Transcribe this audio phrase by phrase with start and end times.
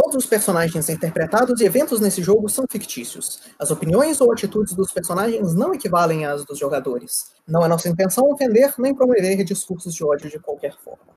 [0.00, 3.40] Todos os personagens interpretados e eventos nesse jogo são fictícios.
[3.58, 7.32] As opiniões ou atitudes dos personagens não equivalem às dos jogadores.
[7.48, 11.14] Não é nossa intenção ofender nem promover discursos de ódio de qualquer forma.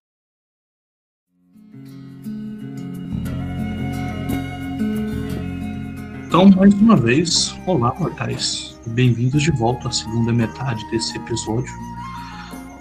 [6.26, 8.80] Então, mais uma vez, olá, mortais.
[8.88, 11.72] Bem-vindos de volta à segunda metade desse episódio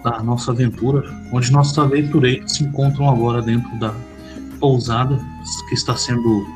[0.02, 3.94] da nossa aventura, onde nossos aventureiros se encontram agora dentro da
[4.60, 5.18] pousada
[5.68, 6.46] que está sendo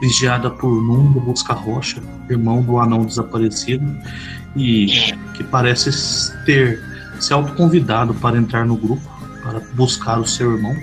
[0.00, 3.84] vigiada por Nundo Busca Rocha, irmão do anão desaparecido,
[4.56, 4.86] e
[5.34, 5.90] que parece
[6.44, 6.82] ter
[7.20, 9.02] se autoconvidado para entrar no grupo,
[9.42, 10.74] para buscar o seu irmão.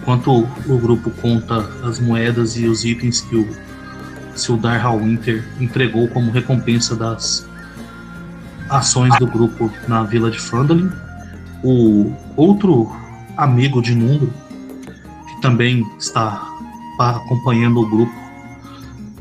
[0.00, 3.48] Enquanto o grupo conta as moedas e os itens que o
[4.34, 7.48] Sildar Winter entregou como recompensa das
[8.68, 10.90] ações do grupo na vila de Fandalin,
[11.62, 12.94] o outro
[13.36, 14.32] amigo de Nundo,
[15.46, 16.44] também está
[16.98, 18.12] acompanhando o grupo,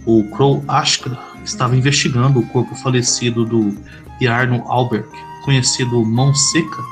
[0.07, 3.77] o Crow Ashkra, estava investigando o corpo falecido do
[4.20, 5.05] Yarno Albert,
[5.43, 6.84] conhecido Mão Seca,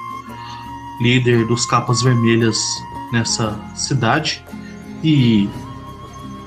[1.02, 2.59] líder dos Capas Vermelhas
[3.12, 4.45] nessa cidade,
[5.03, 5.50] e,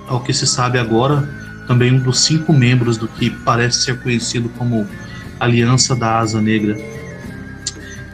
[0.07, 1.29] ao que se sabe agora,
[1.67, 4.87] também um dos cinco membros do que parece ser conhecido como
[5.41, 6.77] Aliança da Asa Negra.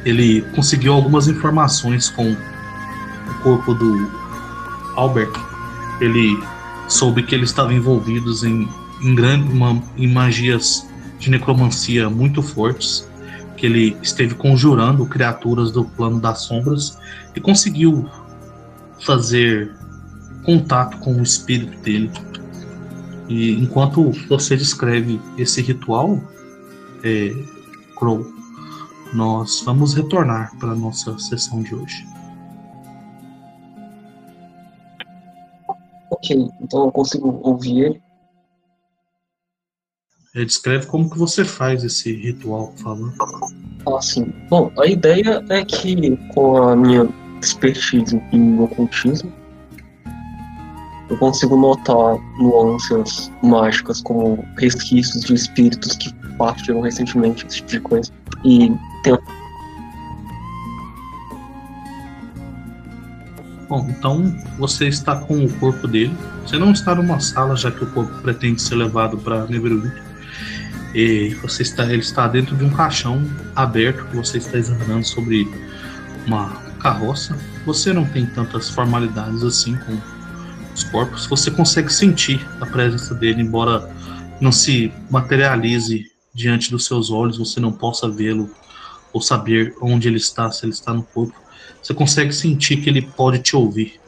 [0.03, 4.22] Ele conseguiu algumas informações com o corpo do
[4.97, 5.33] Albert.
[6.01, 6.39] Ele
[6.89, 8.69] soube que eles estavam envolvidos em,
[9.03, 10.87] em, grande, uma, em magias
[11.19, 13.09] de necromancia muito fortes,
[13.57, 16.99] que ele esteve conjurando criaturas do plano das sombras
[17.35, 18.09] e conseguiu
[19.01, 19.73] fazer
[20.45, 22.11] contato com o espírito dele.
[23.29, 26.21] E enquanto você descreve esse ritual,
[27.05, 27.35] é,
[27.97, 28.27] Crow,
[29.13, 32.12] nós vamos retornar para a nossa sessão de hoje.
[36.23, 38.03] Ok, então eu consigo ouvir ele.
[40.35, 43.13] É, descreve como que você faz esse ritual, por favor.
[43.87, 44.33] Ah, sim.
[44.49, 47.09] Bom, a ideia é que com a minha
[47.41, 49.33] expertise em ocultismo,
[51.11, 57.81] eu consigo notar nuances mágicas como resquícios de espíritos que partiram recentemente, esse tipo de
[57.81, 58.13] coisa.
[58.45, 58.71] E
[59.03, 59.19] tem...
[63.73, 66.15] Bom, então você está com o corpo dele.
[66.43, 69.91] Você não está numa sala, já que o corpo pretende ser levado para Neverwood.
[70.95, 75.51] E você está, ele está dentro de um caixão aberto que você está examinando sobre
[76.27, 76.51] uma
[76.83, 77.35] carroça.
[77.65, 79.99] Você não tem tantas formalidades assim com
[80.75, 83.91] os corpos, você consegue sentir a presença dele, embora
[84.39, 88.51] não se materialize diante dos seus olhos, você não possa vê-lo
[89.15, 91.41] ou saber onde ele está, se ele está no corpo.
[91.83, 94.01] Você consegue sentir que ele pode te ouvir.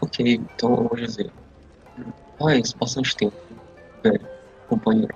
[0.00, 1.32] Ok, então eu vou dizer.
[2.38, 3.36] Faz bastante tempo,
[4.02, 4.28] velho,
[4.68, 5.14] companheiro.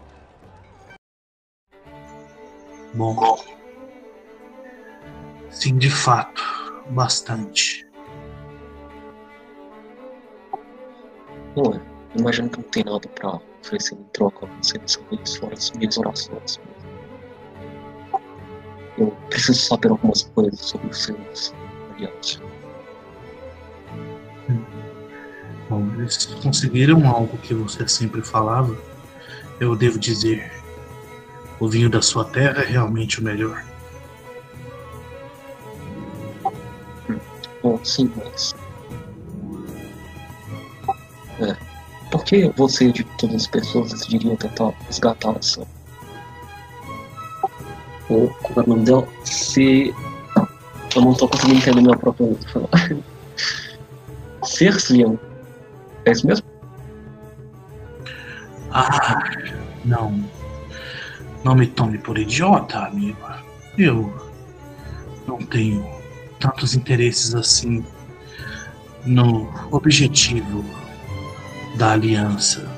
[2.95, 3.39] Bom.
[5.51, 6.43] Sim, de fato,
[6.91, 7.85] bastante.
[11.57, 11.97] Não é.
[12.19, 15.73] Imagino que não tem nada pra oferecer em troca a você dessa vez, fora as
[15.73, 16.61] minhas orações.
[18.99, 21.55] Eu preciso saber algumas coisas sobre os seus
[21.95, 22.41] aliados.
[25.69, 28.77] Bom, eles conseguiram algo que você sempre falava.
[29.59, 30.51] Eu devo dizer,
[31.59, 33.65] o vinho da sua terra é realmente o melhor.
[37.63, 38.55] Bom, sim, mas
[41.41, 41.57] é.
[42.11, 45.37] Por que você, de todas as pessoas, decidiria tentar resgatar
[48.09, 49.09] Ou, como é o nome dela?
[49.25, 49.95] Se.
[50.95, 52.69] Eu não tô conseguindo entender minha própria falar.
[54.45, 55.19] Cerslian.
[56.05, 56.47] É isso mesmo?
[58.71, 59.23] Ah,
[59.85, 60.25] não.
[61.45, 63.19] Não me tome por idiota, amigo.
[63.77, 64.13] Eu
[65.27, 65.85] não tenho
[66.39, 67.85] tantos interesses assim
[69.05, 70.65] no objetivo
[71.77, 72.69] da aliança.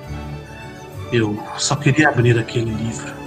[1.12, 3.17] Eu só queria abrir aquele livro.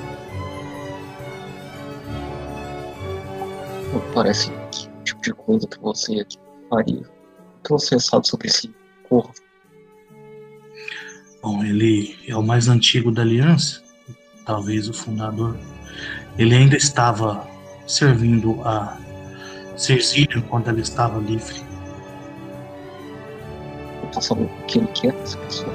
[4.13, 6.25] Parece que o tipo de coisa que você
[6.69, 7.01] faria.
[7.01, 8.73] O que você sabe sobre esse
[9.07, 9.33] corvo?
[11.41, 13.81] Bom, ele é o mais antigo da aliança,
[14.45, 15.57] talvez o fundador.
[16.37, 17.47] Ele ainda estava
[17.87, 18.97] servindo a
[19.75, 21.71] Cersílio quando ela estava livre
[24.19, 25.73] saber o que ele quer dessa pessoa.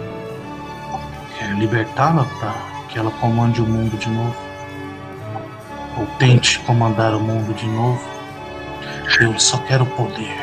[1.40, 2.52] É libertá-la para
[2.88, 4.45] que ela comande o mundo de novo.
[5.98, 8.04] Ou tente comandar o mundo de novo.
[9.20, 10.36] Eu só quero poder.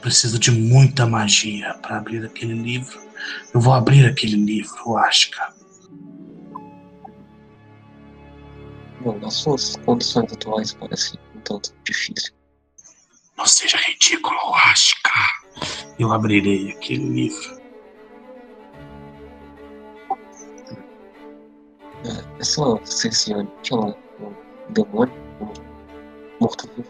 [0.00, 2.98] preciso de muita magia para abrir aquele livro.
[3.52, 5.54] Eu vou abrir aquele livro, Ashka.
[9.02, 12.34] Bom, nas suas condições atuais parece um tanto difícil.
[13.36, 15.10] Não seja ridículo, Ashka.
[15.98, 17.60] Eu abrirei aquele livro.
[22.04, 23.94] É, essa Cerciane, que é um, um
[24.70, 25.12] demônio,
[26.40, 26.88] morto-vivo.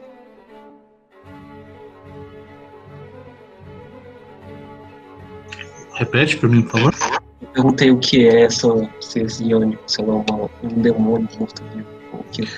[5.95, 6.95] Repete para mim, por favor.
[7.43, 8.69] Eu perguntei o que é essa
[9.01, 11.87] Cerciane, se ela é uma, um demônio morto-vivo.
[12.33, 12.49] Que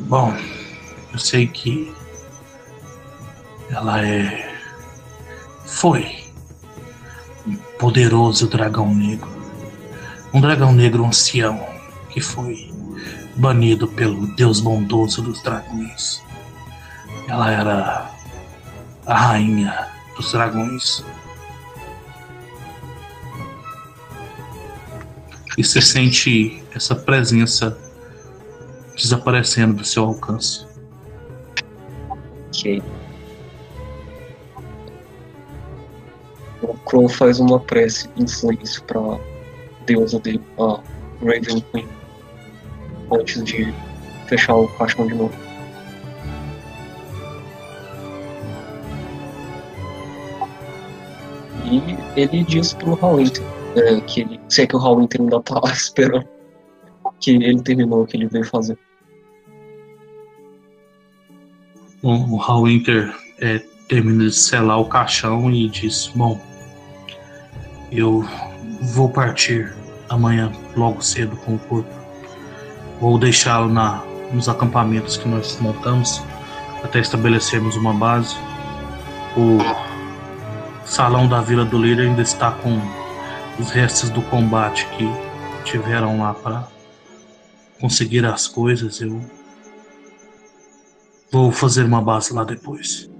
[0.00, 0.34] Bom,
[1.12, 1.94] eu sei que
[3.70, 4.50] ela é.
[5.64, 6.24] Foi
[7.46, 9.30] um poderoso dragão negro.
[10.34, 11.60] Um dragão negro ancião
[12.08, 12.69] que foi
[13.36, 16.22] banido pelo Deus bondoso dos dragões.
[17.28, 18.10] Ela era
[19.06, 21.04] a rainha dos dragões.
[25.56, 27.76] E você sente essa presença
[28.96, 30.66] desaparecendo do seu alcance.
[32.48, 32.82] Ok.
[36.62, 39.00] O Crow faz uma prece em silêncio pra
[39.86, 40.80] deusa dele, a
[41.24, 41.88] Raven Queen,
[43.12, 43.72] antes de
[44.26, 45.34] fechar o caixão de novo.
[51.64, 53.44] E ele diz pro Hallwinter
[53.76, 56.26] é, que ele, é que o Hallwinter ainda tá esperando,
[57.20, 58.78] que ele terminou o que ele veio fazer.
[62.02, 63.58] Bom, o Hallwinter é,
[63.88, 66.40] termina de selar o caixão e diz: Bom,
[67.92, 68.24] eu
[68.94, 69.72] vou partir
[70.08, 71.99] amanhã logo cedo com o corpo.
[73.00, 76.22] Vou deixá-lo na, nos acampamentos que nós montamos
[76.84, 78.36] até estabelecermos uma base.
[79.36, 79.58] O
[80.86, 82.78] salão da Vila do Líder ainda está com
[83.58, 85.08] os restos do combate que
[85.64, 86.68] tiveram lá para
[87.80, 89.00] conseguir as coisas.
[89.00, 89.20] Eu
[91.32, 93.10] vou fazer uma base lá depois.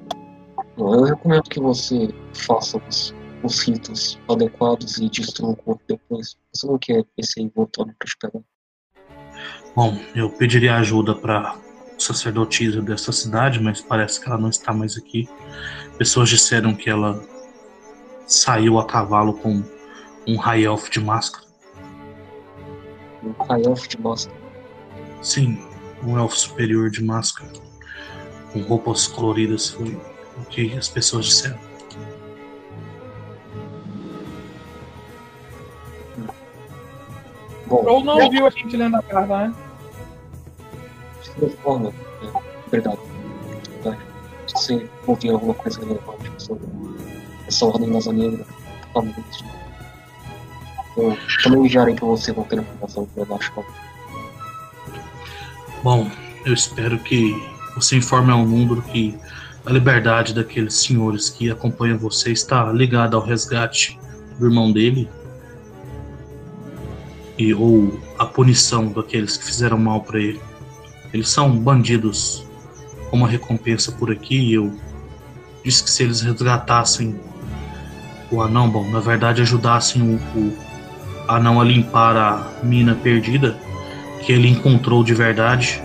[0.76, 6.36] Eu recomendo que você faça os, os ritos adequados e destrua o corpo depois.
[6.52, 8.44] Você não quer esse aí voltando pra te pegar.
[9.74, 11.56] Bom, eu pediria ajuda para
[11.98, 15.28] sacerdotisa dessa cidade, mas parece que ela não está mais aqui.
[15.96, 17.22] Pessoas disseram que ela
[18.26, 19.62] saiu a cavalo com
[20.26, 21.44] um high elf de máscara.
[23.22, 24.36] Um high elf de máscara.
[25.22, 25.62] Sim,
[26.02, 27.52] um elfo superior de máscara,
[28.52, 30.00] com roupas coloridas, foi
[30.38, 31.69] o que as pessoas disseram.
[37.70, 39.54] Bom, Ou não viu a gente lendo a carta, né?
[41.22, 42.98] de toda forma, é, obrigado.
[43.84, 43.96] Tá?
[44.48, 46.64] Se você ouvir alguma coisa relevante sobre
[47.46, 48.44] essa ordem das negra,
[48.92, 49.44] fala isso.
[50.96, 53.62] Eu também enviarei pra você qualquer informação que eu acho que
[55.84, 56.10] Bom,
[56.44, 57.40] eu espero que
[57.76, 59.16] você informe ao mundo que
[59.64, 63.98] a liberdade daqueles senhores que acompanham você está ligada ao resgate
[64.38, 65.08] do irmão dele
[67.40, 70.40] e ou a punição daqueles que fizeram mal para ele.
[71.12, 72.46] Eles são bandidos
[73.08, 74.70] como recompensa por aqui e eu
[75.64, 77.18] disse que se eles resgatassem
[78.30, 80.56] o anão, bom, na verdade ajudassem o, o
[81.26, 83.58] anão a limpar a mina perdida
[84.24, 85.82] que ele encontrou de verdade,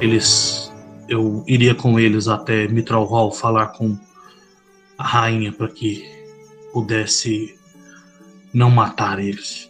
[0.00, 0.72] eles
[1.08, 3.98] eu iria com eles até Mitral Hall falar com
[4.96, 6.04] a rainha para que
[6.72, 7.58] pudesse
[8.52, 9.67] não matar eles.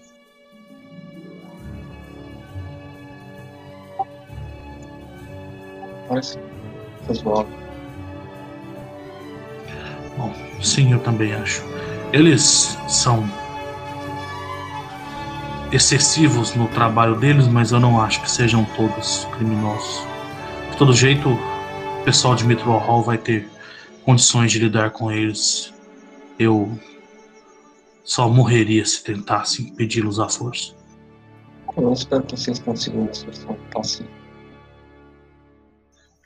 [6.08, 6.38] Parece
[7.06, 7.52] razoável.
[10.16, 11.62] Bom, sim, eu também acho.
[12.12, 13.28] Eles são
[15.70, 20.02] excessivos no trabalho deles, mas eu não acho que sejam todos criminosos.
[20.70, 23.48] De todo jeito, o pessoal de Mitral Hall vai ter
[24.04, 25.72] condições de lidar com eles.
[26.38, 26.78] Eu
[28.02, 30.74] só morreria se tentasse impedi-los à força.
[31.76, 34.17] Eu espero que vocês consigam uma solução pacífica.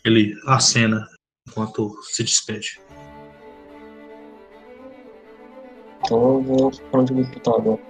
[0.04, 1.08] Ele acena
[1.48, 2.80] enquanto se despede.
[6.04, 7.80] Então eu vou pra onde eu vou disputar agora.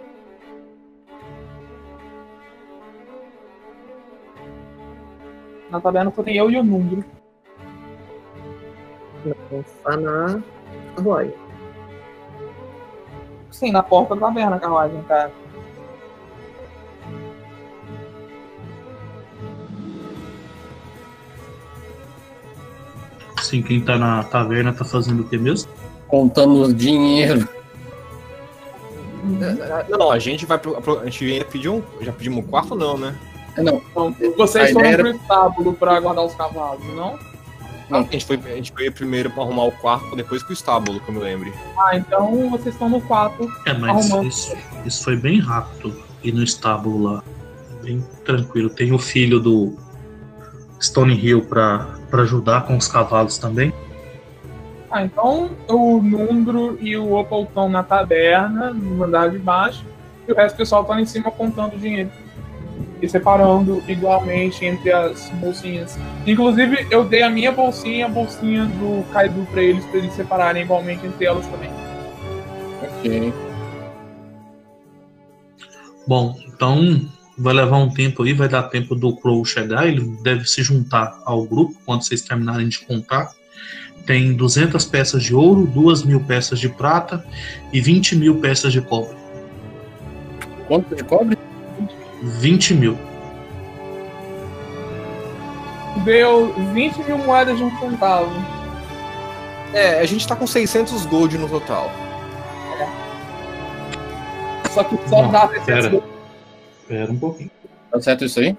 [5.71, 7.03] Na taberna só tem eu e o número.
[9.25, 10.43] Não, está na
[10.95, 11.35] carruagem.
[13.51, 15.33] Sim, na porta da taberna, a carruagem, cara.
[23.43, 25.71] Assim, quem tá na taverna tá fazendo o que mesmo?
[26.09, 27.49] Contando dinheiro.
[29.89, 31.83] Não, não, a gente vai pro, A gente ia pedir um.
[32.01, 33.15] Já pedimos um quarto, não, né?
[33.57, 37.19] É, Não, Então, vocês foram ideia pro estábulo pra guardar os cavalos, não?
[37.89, 40.99] Não, a gente foi, a gente foi primeiro pra arrumar o quarto, depois pro estábulo,
[41.01, 41.53] que eu me lembre.
[41.79, 43.53] Ah, então vocês estão no quarto.
[43.67, 44.57] É, mas isso,
[44.87, 45.95] isso foi bem rápido.
[46.25, 47.25] E no estábulo lá.
[47.83, 48.71] Bem tranquilo.
[48.71, 49.77] Tem o filho do
[50.81, 53.73] Stone Hill pra, pra ajudar com os cavalos também.
[54.91, 59.83] Ah, então o Nundro e o Opal estão na taberna, no andar de baixo,
[60.29, 62.11] e o resto do pessoal tá lá em cima contando dinheiro.
[63.01, 65.99] E separando igualmente entre as bolsinhas.
[66.27, 70.13] Inclusive, eu dei a minha bolsinha e a bolsinha do Kaido pra eles, pra eles
[70.13, 71.71] separarem igualmente entre elas também.
[72.83, 73.33] ok.
[76.07, 80.45] Bom, então vai levar um tempo aí, vai dar tempo do Crow chegar, ele deve
[80.47, 83.33] se juntar ao grupo quando vocês terminarem de contar.
[84.07, 87.25] Tem 200 peças de ouro, 2 mil peças de prata
[87.73, 89.17] e 20 mil peças de cobre.
[90.67, 91.39] Quanto de cobre?
[92.23, 92.99] 20 mil.
[96.05, 98.33] Deu 20 mil moedas de um centavo.
[99.73, 101.91] É, a gente tá com 600 gold no total.
[104.73, 106.03] Só que só Não, dá pera.
[106.83, 107.51] Espera um pouquinho.
[107.91, 108.57] Tá certo isso aí?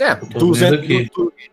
[0.00, 1.10] É, vendo 200, aqui.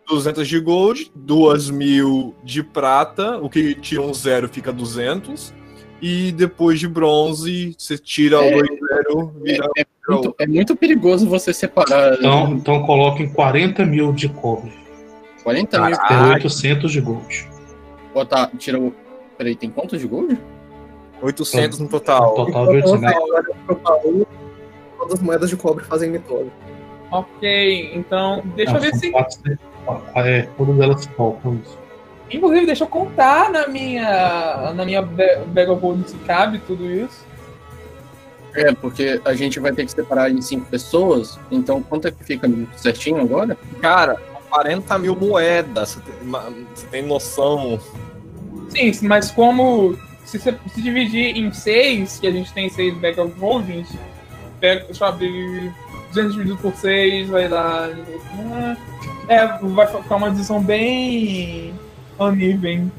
[0.08, 5.52] 200 de gold, 2 mil de prata, o que tira um zero fica 200.
[6.00, 8.50] E depois de bronze, você tira o É.
[8.52, 14.12] 2 zero, vira É muito, é muito perigoso você separar Então, então coloquem 40 mil
[14.12, 14.72] de cobre.
[15.44, 15.96] 40 mil.
[15.96, 16.34] Tem Caraca.
[16.34, 17.48] 800 de gold.
[18.14, 18.94] Botar, tira o.
[19.36, 20.38] Peraí, tem quantos de gold?
[21.20, 22.34] 800 no total.
[22.34, 23.12] total de 800.
[25.02, 26.48] Todas as moedas de cobre fazem mitose.
[27.10, 29.10] Ok, então deixa eu ver se.
[29.10, 29.58] 400.
[30.14, 31.76] É, todas elas faltam isso.
[32.30, 34.72] Inclusive, deixa eu contar na minha.
[34.72, 37.26] Na minha ba- bag of gold se cabe tudo isso.
[38.54, 41.36] É, porque a gente vai ter que separar em cinco pessoas.
[41.50, 43.58] Então, quanto é que fica certinho agora?
[43.80, 44.14] Cara,
[44.50, 45.88] 40 mil moedas.
[45.96, 46.30] Você tem,
[46.72, 47.80] você tem noção?
[48.68, 49.98] Sim, mas como.
[50.24, 53.98] Se você se dividir em seis, que a gente tem seis bag of gold, gente
[54.62, 55.72] pega, abrir
[56.14, 57.90] 200 dividido por 6, vai dar.
[59.28, 61.74] É, vai ficar uma divisão bem
[62.18, 62.90] uneven.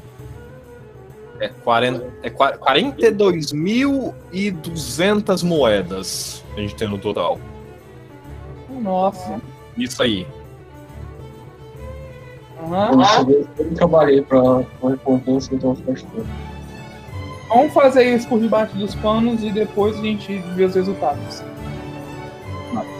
[1.40, 7.40] É, 40, é qua- 42.200 moedas a gente tem no total.
[8.68, 9.40] Nossa.
[9.76, 10.26] Isso aí.
[12.62, 13.26] Aham.
[13.58, 14.40] Eu trabalhei pra
[14.82, 16.04] recompensa, então faz.
[17.48, 21.42] Vamos fazer isso por debaixo dos panos e depois a gente vê os resultados.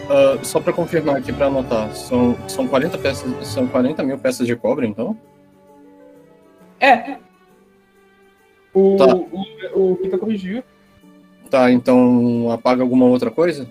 [0.09, 4.45] Ah, só pra confirmar aqui, pra anotar, são, são 40 peças, são 40 mil peças
[4.45, 5.17] de cobre, então?
[6.79, 7.17] É.
[8.73, 9.05] O, Tá.
[9.15, 10.63] o, o Kita corrigiu.
[11.49, 13.67] Tá, então apaga alguma outra coisa?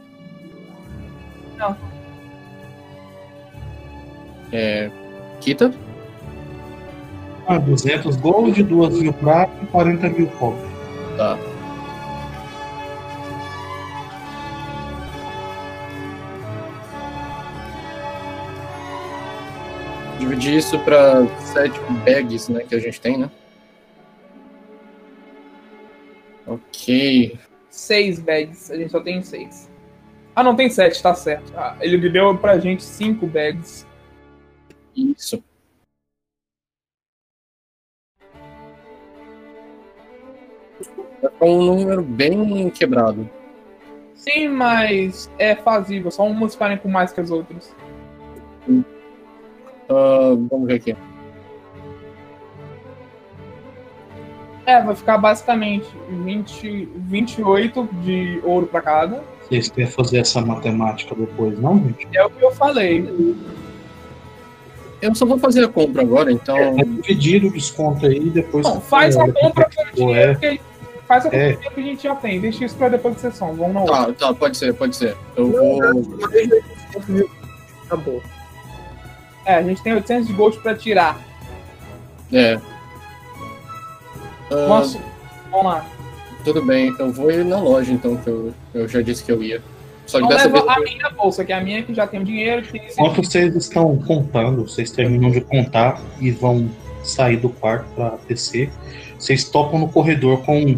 [1.58, 1.76] Não.
[4.52, 4.90] É.
[5.40, 5.72] Kita?
[7.46, 10.60] Ah, 200 gold, 2 mil prata e 40 mil cobre.
[11.16, 11.36] Tá.
[20.34, 23.30] Dividir isso pra sete bags, né, que a gente tem, né?
[26.44, 27.38] Ok.
[27.70, 28.68] Seis bags.
[28.68, 29.70] A gente só tem seis.
[30.34, 31.52] Ah, não, tem sete, tá certo.
[31.56, 33.86] Ah, ele deu pra gente cinco bags.
[34.96, 35.40] Isso.
[41.38, 43.30] Com um número bem quebrado.
[44.16, 46.10] Sim, mas é fazível.
[46.10, 47.72] Só umas ficarem com mais que as outras.
[49.88, 50.96] Ah, vamos ver aqui.
[54.66, 59.22] É, vai ficar basicamente 20, 28 de ouro pra cada.
[59.42, 62.08] Vocês querem fazer essa matemática depois, não, gente?
[62.14, 63.36] É o que eu falei.
[65.02, 66.56] Eu só vou fazer a compra agora, então.
[66.56, 68.66] É dividir o desconto aí e depois.
[68.66, 70.34] Bom, faz a compra quanto com o ficou, dinheiro é.
[70.34, 70.60] que
[71.06, 71.56] faz a compra É.
[71.56, 72.40] que a gente já tem.
[72.40, 73.54] Deixa isso pra depois da sessão.
[73.54, 74.14] Vamos na outra.
[74.14, 75.14] Tá, tá, pode ser, pode ser.
[75.36, 75.78] Eu vou.
[76.32, 77.30] 800 mil.
[77.84, 78.22] Acabou.
[79.46, 81.18] É, a gente tem 800 de gold pra tirar.
[82.32, 82.58] É.
[84.50, 84.98] Ah, Nossa,
[85.50, 85.86] vamos lá.
[86.44, 89.42] tudo bem, eu vou ir na loja então, que eu, eu já disse que eu
[89.42, 89.62] ia.
[90.06, 90.64] Só que Então dessa vez.
[90.66, 92.62] a minha bolsa, que é a minha que já tem o dinheiro.
[92.62, 96.70] Que tem Enquanto vocês estão contando, vocês terminam de contar e vão
[97.02, 98.70] sair do quarto para descer.
[99.18, 100.76] Vocês topam no corredor com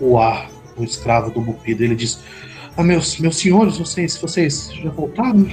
[0.00, 1.84] o ar, o escravo do Bupido.
[1.84, 2.18] Ele diz:
[2.76, 5.46] Ah, meus, meus senhores, vocês, vocês já voltaram?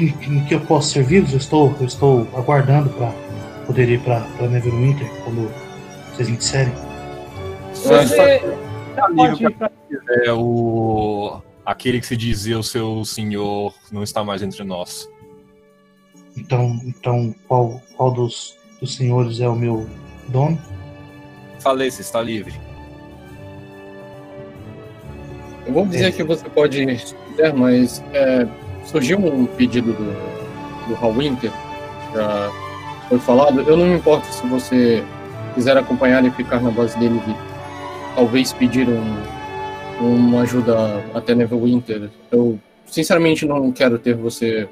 [0.00, 1.32] Em que eu posso servir-los?
[1.32, 3.12] Eu estou, eu estou aguardando para
[3.66, 5.50] poderia ir pra, pra Neverwinter quando
[6.12, 6.72] vocês me disserem?
[7.72, 8.40] Você
[9.14, 9.70] pode ir pra...
[10.24, 11.40] É o.
[11.64, 15.10] Aquele que se dizia o seu senhor não está mais entre nós.
[16.36, 19.88] Então, então qual, qual dos, dos senhores é o meu
[20.28, 20.58] dono?
[21.58, 22.54] Falei, você está livre.
[25.66, 26.12] Eu vou dizer É.
[26.12, 27.16] que você pode se
[27.56, 28.46] mas é,
[28.86, 31.50] surgiu um pedido do, do Hal Winter,
[32.14, 32.50] já
[33.08, 33.60] foi falado.
[33.60, 35.04] Eu não me importo se você
[35.54, 37.20] quiser acompanhar e ficar na base dele
[38.14, 39.04] talvez pedir um,
[40.00, 42.10] uma ajuda até Neverwinter.
[42.30, 44.68] Eu sinceramente não quero ter você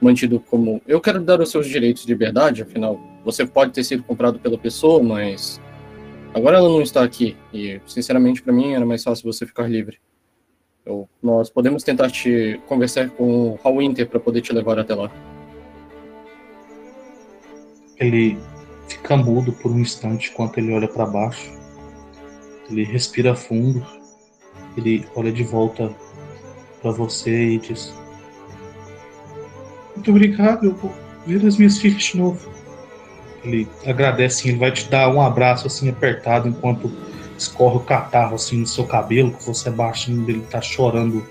[0.00, 0.80] mantido como.
[0.86, 4.58] Eu quero dar os seus direitos de liberdade, afinal, você pode ter sido comprado pela
[4.58, 5.60] pessoa, mas
[6.34, 7.36] agora ela não está aqui.
[7.52, 9.98] E sinceramente, para mim, era mais fácil você ficar livre.
[10.86, 14.94] Eu- nós podemos tentar te conversar com o Hal Winter para poder te levar até
[14.94, 15.10] lá.
[17.98, 18.38] Ele
[18.88, 21.50] fica mudo por um instante enquanto ele olha para baixo.
[22.70, 23.84] Ele respira fundo.
[24.76, 25.92] Ele olha de volta
[26.80, 27.92] para você e diz:
[29.96, 30.92] Muito obrigado, eu vou
[31.26, 32.48] ver as minhas filhas de novo.
[33.42, 36.92] Ele agradece, ele vai te dar um abraço assim apertado enquanto
[37.36, 41.26] escorre o catarro assim no seu cabelo, que você é baixinho, ele tá chorando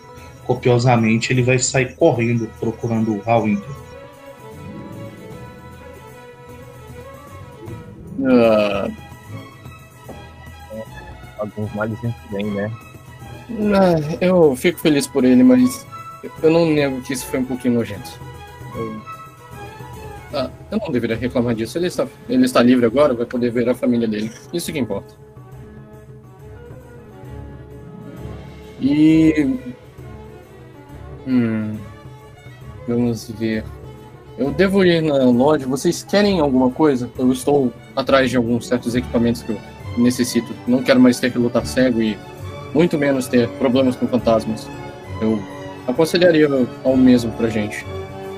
[0.45, 1.31] copiosamente.
[1.31, 3.69] Ele vai sair correndo procurando o Hal Winter.
[8.27, 8.89] Ah,
[11.37, 12.71] Alguns males sempre vem, né?
[13.75, 15.85] ah, eu fico feliz por ele, mas
[16.41, 18.19] eu não nego que isso foi um pouquinho nojento.
[18.75, 19.01] Eu,
[20.33, 21.77] ah, eu não deveria reclamar disso.
[21.77, 24.31] Ele está, ele está livre agora, vai poder ver a família dele.
[24.53, 25.13] Isso que importa.
[28.79, 29.57] E.
[31.27, 31.77] Hum,
[32.87, 33.63] vamos ver.
[34.37, 35.65] Eu devo ir na loja.
[35.65, 37.09] Vocês querem alguma coisa?
[37.17, 39.59] Eu estou atrás de alguns certos equipamentos que eu
[39.97, 40.53] necessito.
[40.67, 42.17] Não quero mais ter que lutar cego e
[42.73, 44.67] muito menos ter problemas com fantasmas.
[45.21, 45.39] Eu
[45.87, 46.49] aconselharia
[46.83, 47.85] ao mesmo pra gente.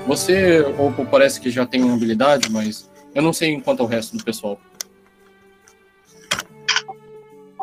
[0.06, 4.24] Você, Oppo, parece que já tem habilidade, mas eu não sei quanto ao resto do
[4.24, 4.58] pessoal.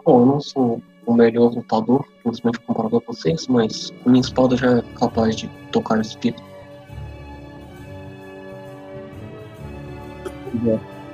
[0.05, 4.79] Bom, eu não sou o melhor lutador, infelizmente comparado a vocês, mas minha espada já
[4.79, 6.43] é capaz de tocar espírito.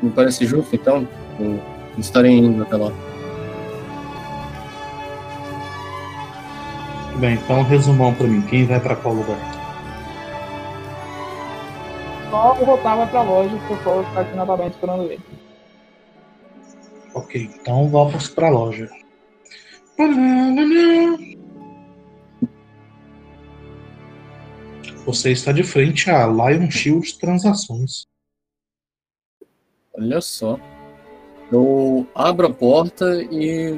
[0.01, 1.07] Me parece justo, então,
[1.39, 1.59] eu
[1.97, 2.91] estarei indo até lá.
[7.19, 8.41] Bem, então resumão pra mim.
[8.43, 9.37] Quem vai pra qual lugar?
[12.29, 15.19] Só o Rotar vai pra loja, o pessoal vai ficar aqui na tabela esperando ele.
[17.13, 18.89] Ok, então vamos pra loja.
[25.05, 28.05] Você está de frente a Lion Shield Transações.
[29.93, 30.59] Olha só.
[31.51, 33.77] Eu abro a porta e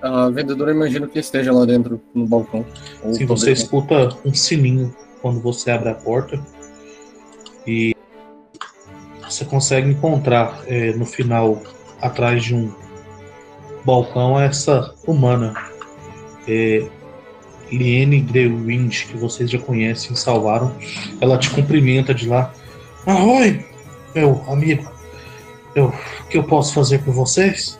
[0.00, 2.64] a vendedora imagino que esteja lá dentro no balcão.
[3.12, 6.40] Sim, você escuta um sininho quando você abre a porta
[7.66, 7.94] e
[9.22, 11.60] você consegue encontrar é, no final,
[12.00, 12.72] atrás de um
[13.92, 15.54] balcão, essa humana,
[16.46, 16.86] é,
[17.72, 20.74] Liene Greywind, que vocês já conhecem, salvaram.
[21.22, 22.52] Ela te cumprimenta de lá.
[23.06, 23.64] Ah, oi,
[24.14, 24.90] meu amigo.
[25.74, 27.78] Eu, o que eu posso fazer por vocês?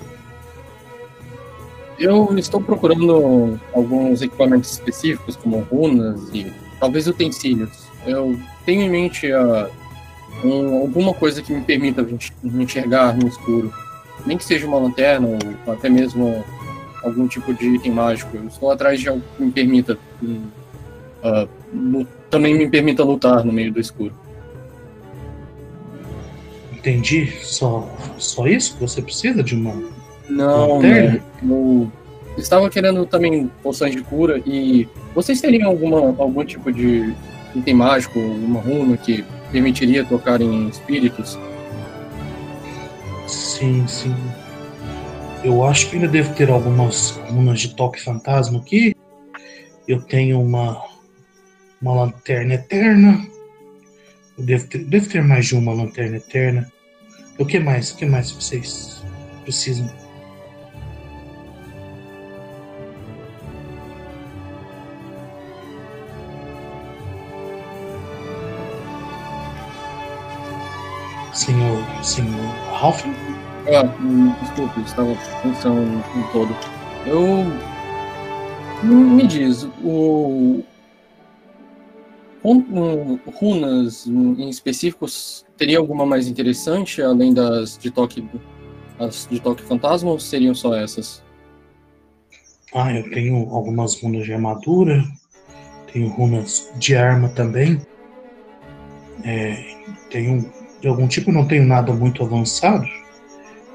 [1.98, 7.86] Eu estou procurando alguns equipamentos específicos, como runas e talvez utensílios.
[8.06, 9.68] Eu tenho em mente ah,
[10.42, 13.70] um- alguma coisa que me permita enx- enxergar no escuro.
[14.26, 15.28] Nem que seja uma lanterna
[15.66, 16.44] ou até mesmo
[17.02, 18.36] algum tipo de item mágico.
[18.36, 19.98] Eu estou atrás de algo que me permita.
[21.72, 24.12] lu- também me permita lutar no meio do escuro.
[26.72, 27.32] Entendi.
[27.42, 29.74] Só, só isso que você precisa de uma
[30.28, 31.22] Não, Lanterna?
[31.42, 31.90] não.
[32.36, 37.12] Eu estava querendo também poções de cura e vocês teriam alguma, algum tipo de
[37.54, 41.36] item mágico, uma runa que permitiria tocar em espíritos?
[43.28, 44.14] Sim, sim.
[45.44, 48.96] Eu acho que ainda devo ter algumas runas de toque fantasma aqui.
[49.86, 50.82] Eu tenho uma
[51.80, 53.24] uma lanterna eterna.
[54.36, 56.72] Eu devo ter, devo ter mais de uma lanterna eterna.
[57.38, 57.90] O que mais?
[57.92, 59.02] O que mais vocês
[59.44, 59.88] precisam?
[71.38, 73.04] Senhor, senhor Ralph?
[73.68, 76.52] Ah, hum, desculpe, estava pensando em todo.
[77.06, 77.44] Eu.
[78.82, 80.64] Me diz, o.
[82.42, 88.28] run- um, Runas em específicos teria alguma mais interessante, além das de toque,
[88.98, 91.22] as de toque fantasma, ou seriam só essas?
[92.74, 95.04] Ah, eu tenho algumas runas de armadura,
[95.92, 97.80] tenho runas de arma também.
[99.22, 99.76] É,
[100.10, 102.86] tenho de algum tipo, não tenho nada muito avançado,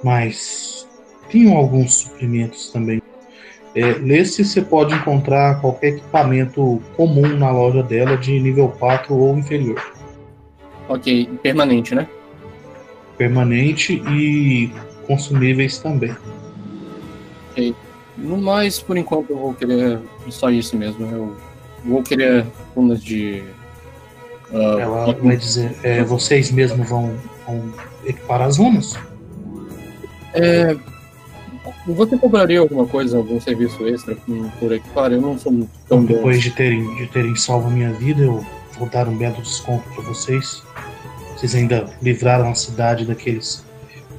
[0.03, 0.87] mas
[1.29, 3.01] tenho alguns suprimentos também.
[3.75, 9.37] É, nesse você pode encontrar qualquer equipamento comum na loja dela de nível 4 ou
[9.37, 9.81] inferior.
[10.87, 12.07] Ok, permanente, né?
[13.17, 14.71] Permanente e
[15.07, 16.15] consumíveis também.
[17.51, 17.75] Ok.
[18.17, 21.05] No mais, por enquanto, eu vou querer só isso mesmo.
[21.05, 21.35] Eu
[21.83, 23.43] vou querer runas de.
[24.53, 27.13] Ah, Ela vai dizer, é, vocês mesmos vão,
[27.45, 27.73] vão
[28.05, 28.97] equipar as runas?
[30.33, 30.75] É,
[31.87, 34.15] você cobraria alguma coisa, algum serviço extra
[34.59, 35.11] por- equipar?
[35.11, 36.05] Eu não sou muito tão Então, bom.
[36.05, 38.45] depois de terem, de terem salvo a minha vida, eu
[38.77, 40.63] vou dar um belo desconto para vocês.
[41.35, 43.63] Vocês ainda livraram a cidade daqueles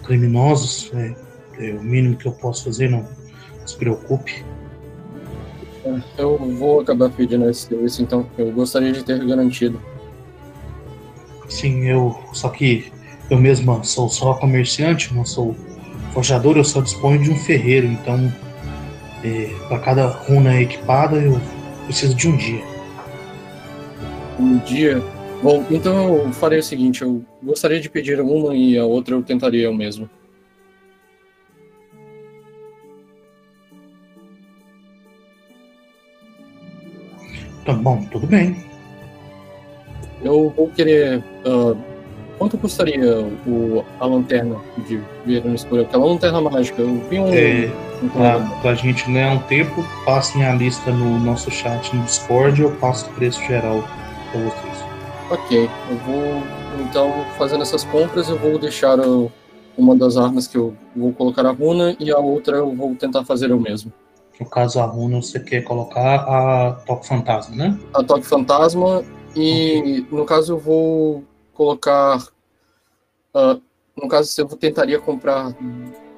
[0.04, 0.90] criminosos.
[0.94, 1.14] É,
[1.58, 3.06] é o mínimo que eu posso fazer, não
[3.64, 4.44] se preocupe.
[6.18, 8.26] Eu vou acabar pedindo esse serviço, então.
[8.38, 9.80] Eu gostaria de ter garantido.
[11.48, 12.18] Sim, eu.
[12.32, 12.92] Só que
[13.30, 15.56] eu mesma sou só comerciante, não sou
[16.12, 18.32] forjador, eu só disponho de um ferreiro, então
[19.68, 21.40] para cada runa equipada eu
[21.84, 22.62] preciso de um dia.
[24.38, 25.02] Um dia.
[25.42, 29.22] Bom, então eu farei o seguinte: eu gostaria de pedir uma e a outra eu
[29.22, 30.08] tentaria eu mesmo.
[37.64, 38.73] Tá bom, tudo bem.
[40.24, 41.22] Eu vou querer.
[41.46, 41.74] ah,
[42.38, 44.56] quanto custaria o, a lanterna
[44.88, 45.82] de ver no escuro?
[45.82, 46.82] Aquela lanterna mágica.
[46.82, 47.32] Eu vi um.
[47.32, 47.70] É,
[48.02, 52.60] um Pra, pra gente ganhar um tempo, passem a lista no nosso chat no Discord
[52.60, 53.82] eu passo o preço geral
[54.32, 54.84] pra vocês.
[55.30, 56.42] Ok, eu vou.
[56.80, 59.30] Então, fazendo essas compras, eu vou deixar o-
[59.78, 63.24] uma das armas que eu vou colocar a runa e a outra eu vou tentar
[63.24, 63.92] fazer eu mesmo.
[64.40, 67.78] No caso, a runa você quer colocar a Toque Fantasma, né?
[67.94, 69.02] A toque fantasma
[69.36, 72.26] e no caso eu vou colocar.
[73.34, 73.58] ah,
[73.96, 75.54] no caso, eu tentaria comprar.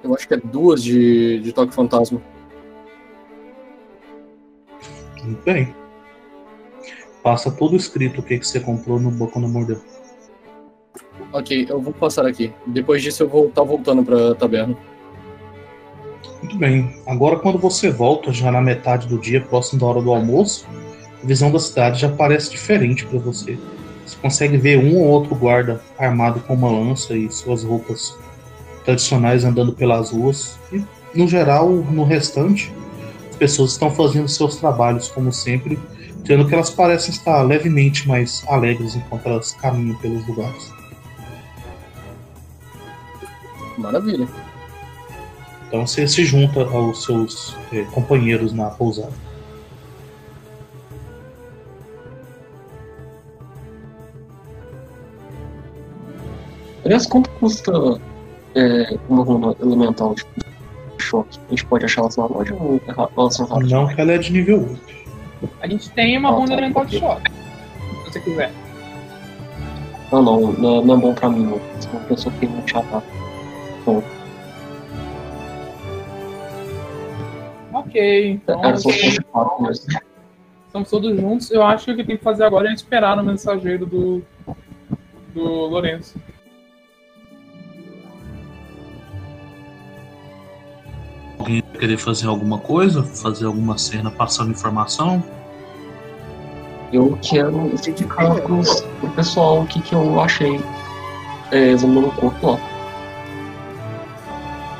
[0.02, 2.22] Eu acho que é duas de, de toque fantasma.
[5.22, 5.74] Muito bem.
[7.22, 9.80] Passa tudo escrito o que, que você comprou no Boca no Mordeu.
[11.32, 12.52] Ok, eu vou passar aqui.
[12.66, 14.76] Depois disso eu vou estar voltando pra taberna.
[16.40, 17.02] Muito bem.
[17.06, 20.66] Agora, quando você volta, já na metade do dia, próximo da hora do almoço,
[21.22, 23.58] a visão da cidade já parece diferente para você.
[24.04, 28.16] Você consegue ver um ou outro guarda armado com uma lança e suas roupas
[28.84, 30.58] tradicionais andando pelas ruas.
[30.72, 30.82] E,
[31.14, 32.72] no geral, no restante,
[33.30, 35.78] as pessoas estão fazendo seus trabalhos como sempre,
[36.24, 40.72] tendo que elas parecem estar levemente mais alegres enquanto elas caminham pelos lugares.
[43.76, 44.28] Maravilha.
[45.66, 49.25] Então você se junta aos seus eh, companheiros na pousada.
[56.86, 57.72] Aliás, quanto custa
[58.54, 60.24] é, uma runa elemental de
[60.98, 61.40] choque?
[61.48, 63.68] A gente pode achá-las na loja ou é elas são raras?
[63.68, 64.68] Não que ela é de nível
[65.42, 65.50] 8.
[65.62, 67.32] A gente tem uma Ah, runa tá, elemental de choque.
[67.32, 68.52] Se você quiser.
[70.12, 71.60] Não, não, não, não é bom pra mim, não.
[71.80, 73.02] Se uma pessoa que tem muito chata.
[77.72, 81.50] Ok, então Era só estamos todos juntos.
[81.50, 84.22] Eu acho que o que tem que fazer agora é esperar o mensageiro do,
[85.34, 86.16] do Lourenço.
[91.38, 93.02] Alguém querer fazer alguma coisa?
[93.02, 95.22] Fazer alguma cena passando informação?
[96.92, 100.60] Eu quero explicar pros, pro pessoal o que, que eu achei
[101.50, 102.58] é, examinando o corpo lá.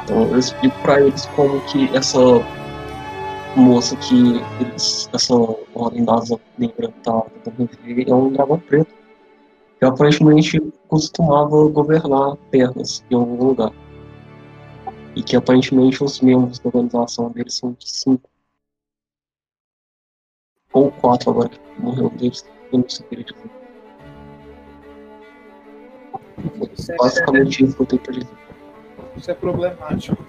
[0.05, 2.19] Então eu explico pra eles como que essa
[3.57, 5.35] moça que eles, essa
[5.75, 8.95] ordem da asa negra tá tentando reviver é um dragão preto.
[9.79, 13.73] Que aparentemente costumava governar terras em algum lugar.
[15.16, 18.29] E que aparentemente os membros da organização deles são de cinco.
[20.72, 22.44] Ou quatro agora que morreu um deles.
[22.70, 23.50] Eu não sei o que ele dizer.
[26.79, 28.37] Isso é, Basicamente isso que eu tenho pra dizer.
[29.16, 30.22] isso é problemático.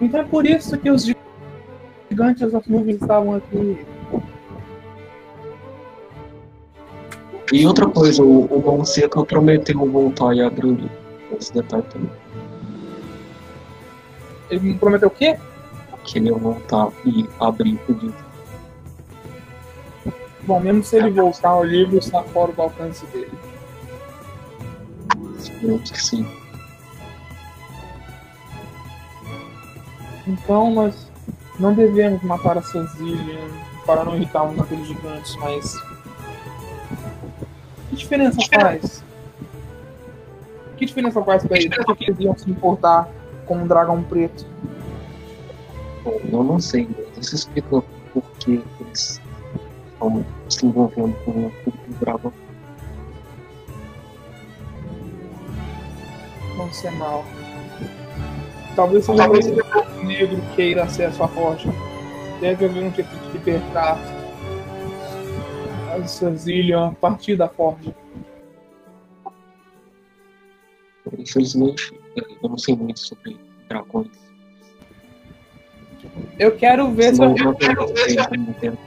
[0.00, 1.04] Então é por isso que os
[2.10, 3.78] gigantes das nuvens estavam aqui.
[7.52, 10.90] E outra coisa, o, o Monseca prometeu voltar e abrir
[11.36, 12.10] esse detalhe também.
[14.50, 15.38] Ele me prometeu o quê?
[16.04, 18.26] Que ele ia voltar e abrir o livro.
[20.42, 23.32] Bom, mesmo se ele voltar, o livro está fora do alcance dele.
[25.36, 26.26] Esperamos que sim.
[30.26, 31.10] Então nós
[31.58, 33.48] não devemos matar a Sanzillian
[33.84, 35.74] para não irritarmos aqueles gigantes, mas.
[37.90, 39.05] Que diferença faz?
[40.76, 41.84] Que diferença faz pra eles?
[41.84, 43.08] Por que eles iam se importar
[43.46, 44.46] com um dragão preto?
[46.04, 49.20] Bom, eu não sei, mas isso explica por que eles
[49.92, 51.52] estão se envolvendo com o
[52.00, 52.32] dragão.
[56.56, 57.24] Não ser mal.
[58.74, 61.70] Talvez seja povo negro queira acesso à forja.
[62.40, 63.98] Deve haver um jeito de libertar
[65.94, 67.94] a Sanzillian a partir da forja.
[71.18, 73.36] Infelizmente, eu não sei muito sobre
[73.68, 74.08] dragões.
[76.38, 78.78] Eu quero ver se eu Senão eu não tenho como tempo.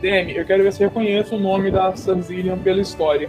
[0.00, 3.28] Demi, eu quero ver se eu reconheço o nome da Sanzillian pela história.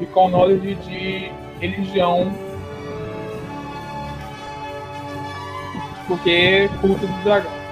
[0.00, 1.30] E com knowledge de
[1.60, 2.32] religião.
[6.06, 7.63] Porque culto do dragão.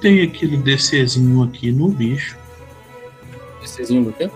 [0.00, 2.36] Tem aquele DCzinho aqui no bicho.
[3.62, 4.30] Essezinho do quê?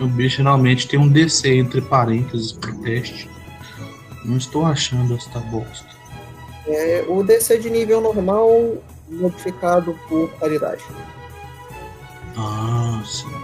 [0.00, 3.28] O bicho geralmente tem um DC entre parênteses pro teste.
[4.24, 5.86] Não estou achando esta bosta.
[6.66, 10.82] É, o DC de nível normal modificado por qualidade.
[12.36, 13.43] Ah, sim.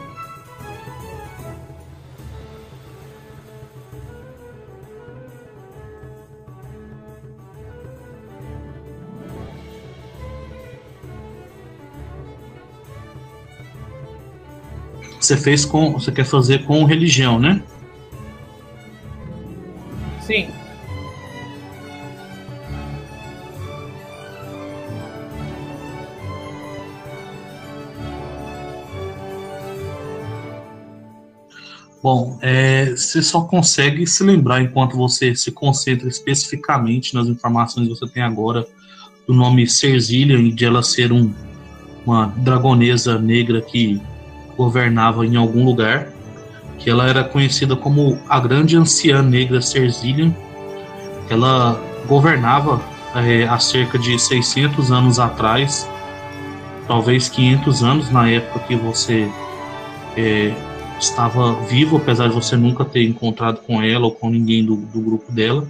[15.30, 15.92] Você fez com.
[15.92, 17.62] Você quer fazer com religião, né?
[20.20, 20.48] Sim.
[32.02, 37.94] Bom, é, você só consegue se lembrar enquanto você se concentra especificamente nas informações que
[37.94, 38.66] você tem agora
[39.28, 41.32] do nome Cerzilian e de ela ser um,
[42.04, 44.02] uma dragonesa negra que
[44.60, 46.08] governava em algum lugar,
[46.78, 50.34] que ela era conhecida como a grande anciã negra Cerzilian.
[51.30, 52.78] Ela governava
[53.14, 55.88] é, há cerca de 600 anos atrás,
[56.86, 59.30] talvez 500 anos na época que você
[60.14, 60.52] é,
[60.98, 65.00] estava vivo, apesar de você nunca ter encontrado com ela ou com ninguém do, do
[65.00, 65.66] grupo dela.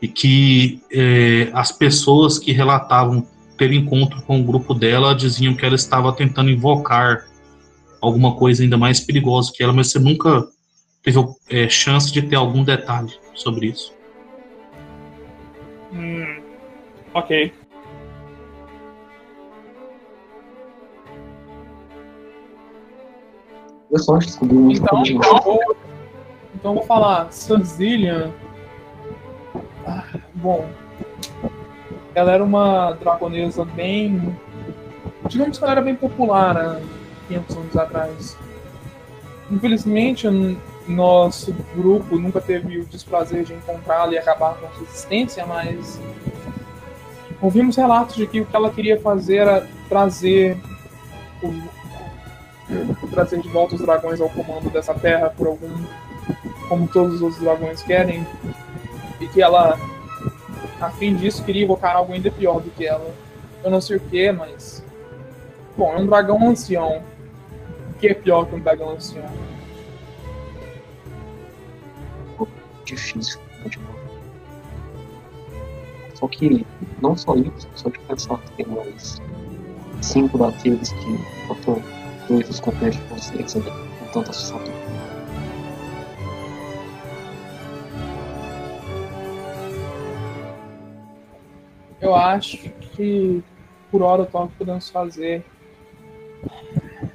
[0.00, 3.26] E que é, as pessoas que relatavam
[3.58, 7.33] ter encontro com o grupo dela diziam que ela estava tentando invocar
[8.04, 10.46] alguma coisa ainda mais perigosa que ela, mas você nunca
[11.02, 11.18] teve
[11.50, 13.94] é, chance de ter algum detalhe sobre isso.
[15.92, 16.42] Hum,
[17.14, 17.52] ok.
[23.90, 25.76] Eu só descobri muito Então, eu vou,
[26.54, 27.30] então vou falar.
[27.30, 28.32] Sanzillian.
[29.86, 30.68] Ah, bom.
[32.14, 34.36] Ela era uma dragonesa bem.
[35.28, 36.80] Digamos que ela era bem popular há
[37.28, 38.36] 500 anos atrás.
[39.50, 40.26] Infelizmente,
[40.86, 46.00] nosso grupo nunca teve o desprazer de encontrá-la e acabar com sua existência, mas.
[47.40, 50.56] Ouvimos relatos de que o que ela queria fazer era trazer
[51.42, 55.70] o, trazer de volta os dragões ao comando dessa terra por algum.
[56.68, 58.26] como todos os outros dragões querem.
[59.20, 59.78] E que ela,
[60.80, 63.14] a fim disso, queria invocar algo ainda pior do que ela.
[63.62, 64.82] Eu não sei o que, mas.
[65.76, 67.02] Bom, é um dragão ancião.
[68.04, 69.24] Que é pior que um dragão ancião?
[72.84, 73.40] difícil.
[73.62, 73.94] continuar.
[76.12, 76.66] Só que,
[77.00, 79.22] não só isso, só de pensar que tem mais
[80.02, 81.82] cinco daqueles que botam
[82.28, 84.74] dois dos companheiros de vocês ali, com tanta assustador.
[92.02, 93.42] Eu acho que
[93.90, 95.42] por hora o que podemos fazer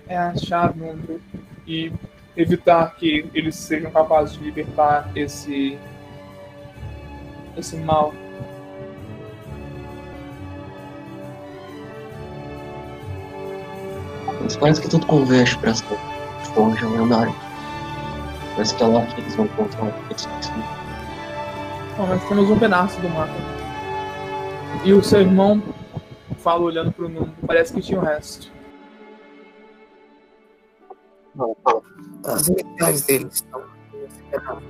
[0.10, 1.22] é achar número
[1.68, 1.94] e
[2.36, 5.78] evitar que eles sejam capazes de libertar esse
[7.56, 8.14] esse mal.
[14.42, 15.84] Mas parece que tudo converge pra essa
[16.54, 17.34] forja lendária.
[18.54, 19.94] Parece que é lá que eles vão encontrar o
[21.98, 23.34] Bom, nós temos um pedaço do mapa.
[24.84, 25.62] E o seu irmão
[26.38, 27.32] fala olhando pro mundo.
[27.46, 28.59] Parece que tinha o resto.
[32.26, 34.62] As iniciais deles estão nesse pedaço.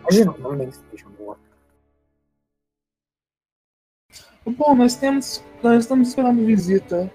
[0.00, 1.40] Imagina o nome da esteja morto.
[4.46, 5.44] Bom, nós temos.
[5.62, 7.10] Nós estamos esperando visita.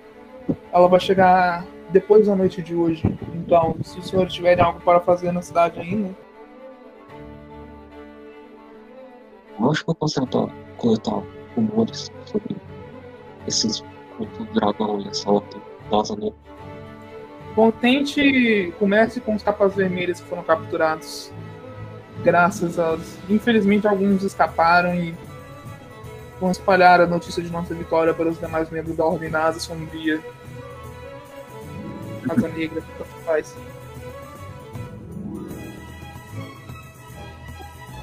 [0.71, 3.03] Ela vai chegar depois da noite de hoje.
[3.33, 6.15] Então, se os senhores tiverem algo para fazer na cidade ainda,
[9.59, 11.23] Eu acho que eu posso tentar coletar
[11.55, 12.57] rumores sobre
[13.47, 13.83] esses
[14.17, 15.29] cultos dragão e essa
[15.89, 16.15] rosa
[17.55, 17.55] negra.
[17.55, 21.31] Bom, tente comece com os capas vermelhas que foram capturados.
[22.23, 23.17] Graças aos.
[23.29, 25.15] Infelizmente, alguns escaparam e
[26.39, 30.21] vão espalhar a notícia de nossa vitória para os demais membros da Ordem Nasa Sombria.
[32.27, 33.55] Casa Negra, tanto faz.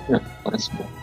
[0.08, 1.01] É, parece bom.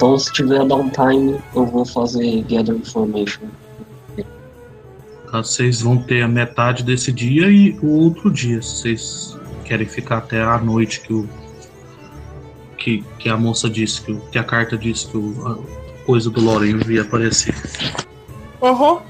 [0.00, 3.42] Então, se tiver downtime, eu vou fazer gather information.
[5.30, 9.86] Tá, Vocês vão ter a metade desse dia e o outro dia, se vocês querem
[9.86, 11.28] ficar até a noite que o
[12.78, 16.30] que, que a moça disse, que, o- que a carta disse que o, a coisa
[16.30, 17.54] do Lourenço ia aparecer.
[18.62, 19.00] Aham.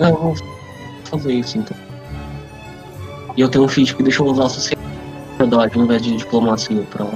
[0.00, 0.34] É, eu vou
[1.04, 1.76] fazer isso então.
[3.36, 4.80] E eu tenho um feat que deixa eu usar a sociedade
[5.76, 7.06] ao invés de diplomacia pra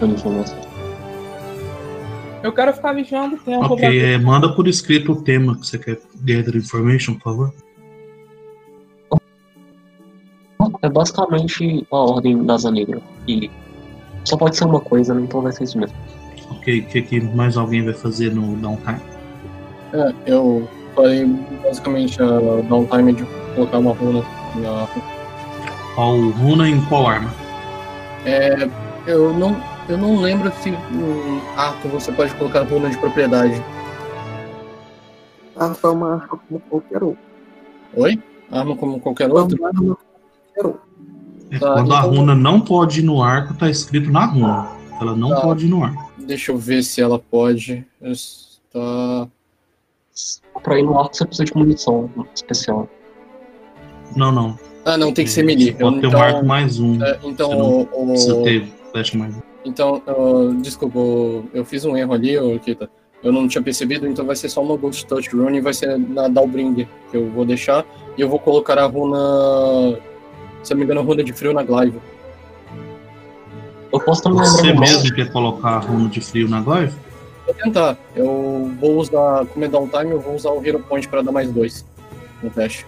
[0.00, 0.69] pra informação.
[2.42, 3.74] Eu quero ficar vigiando o tempo.
[3.74, 7.54] Ok, é, manda por escrito o tema que você quer gather information, por favor.
[10.82, 13.00] É basicamente a ordem das negra.
[13.28, 13.50] E
[14.24, 15.22] só pode ser uma coisa, né?
[15.22, 15.96] então vai ser isso mesmo.
[16.50, 19.00] Ok, o que, que mais alguém vai fazer no downtime?
[19.92, 21.26] É, eu falei
[21.62, 23.24] basicamente a downtime de
[23.54, 24.24] colocar uma runa
[24.56, 24.88] na.
[25.94, 27.30] Qual runa em qual arma?
[28.24, 28.68] É,
[29.06, 29.56] eu não,
[29.90, 33.62] eu não lembro se um arco você pode colocar runa de propriedade.
[35.56, 37.22] Arma é uma arma como qualquer outra.
[37.96, 38.22] Oi?
[38.50, 39.56] Arma como qualquer É uma outra?
[39.66, 40.80] arma como qualquer outra.
[41.52, 44.68] É, Tá, quando a então- runa não pode ir no arco, tá escrito na runa.
[45.00, 45.40] Ela não Tá.
[45.40, 46.10] pode ir no arco.
[46.18, 47.84] Deixa eu ver se ela pode.
[48.00, 49.28] Está.
[50.62, 52.88] Pra ir no arco você precisa de munição especial.
[54.14, 54.58] Não, não.
[54.84, 55.72] Ah, não, tem que ser melee.
[55.72, 57.02] Pode ter um então, arco mais um.
[57.04, 59.40] é, então, Você não o, Precisa o- ter flash mais um.
[59.64, 62.88] Então ah, desculpa, eu- eu fiz um erro ali, Kita.
[63.22, 65.98] Eu não tinha percebido, então vai ser só uma Ghost Touch Rune e vai ser
[65.98, 67.84] na Dalbringer que eu vou deixar.
[68.16, 69.98] E eu vou colocar a runa.
[70.62, 72.00] Se eu não me engano, a runa de frio na Glaive.
[73.92, 76.94] Eu posso também Você mesmo quer colocar a runa de frio na glaive?
[77.44, 77.98] Vou tentar.
[78.14, 81.50] Eu vou usar, como é downtime, eu vou usar o Hero Point pra dar mais
[81.50, 81.84] dois
[82.42, 82.86] no teste.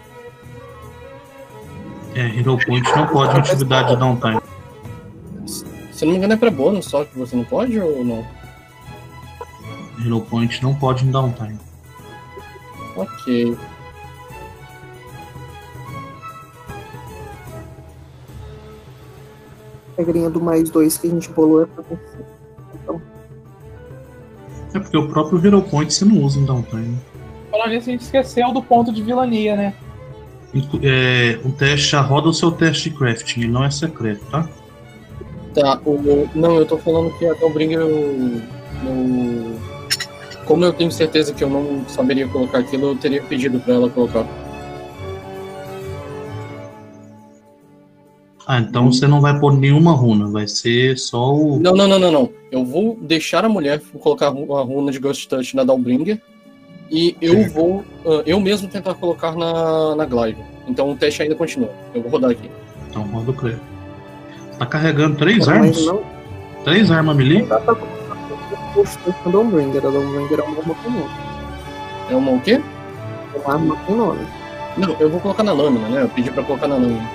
[2.14, 4.40] É, Hero Point não pode atividade de downtime.
[6.02, 8.26] Se não me engano, é pra bônus só que você não pode ou não?
[10.04, 11.56] Hero Point não pode em downtime.
[12.96, 13.56] Ok.
[19.96, 22.98] A regrinha do mais dois que a gente bolou é pra você.
[24.74, 26.98] É porque o próprio Hero Point você não usa em downtime.
[27.48, 29.74] Falando nisso, a gente esqueceu do ponto de vilania, né?
[30.82, 34.48] É, um teste já roda o seu teste de crafting, ele não é secreto, tá?
[35.54, 38.40] Tá, o, não, eu tô falando que a Dalbringer eu,
[38.86, 39.60] eu.
[40.46, 43.90] Como eu tenho certeza que eu não saberia colocar aquilo, eu teria pedido pra ela
[43.90, 44.26] colocar.
[48.46, 51.61] Ah, então você não vai pôr nenhuma runa, vai ser só o.
[51.61, 52.30] Não, não, não, não, não.
[52.50, 56.20] Eu vou deixar a mulher colocar a ru- a runa de Ghost Touch na Dalbringer
[56.90, 57.53] e eu Certo.
[57.53, 60.42] vou ah, eu mesmo tentar colocar na, na Glaive.
[60.66, 61.70] Então o teste ainda continua.
[61.94, 62.50] Eu vou rodar aqui.
[62.90, 63.72] Então roda o crédito.
[64.59, 65.86] Tá carregando três Mas armas?
[65.86, 66.03] não
[66.64, 67.42] Três armas melee?
[68.74, 69.78] Ghost Touch no Dawnbringer.
[69.86, 71.11] A Dawnbringer é uma arma com nome.
[72.11, 72.61] É uma o quê?
[73.34, 74.26] É uma arma com nome.
[74.78, 76.03] Não, eu vou colocar na lâmina, né?
[76.03, 77.11] Eu pedi pra colocar na lâmina.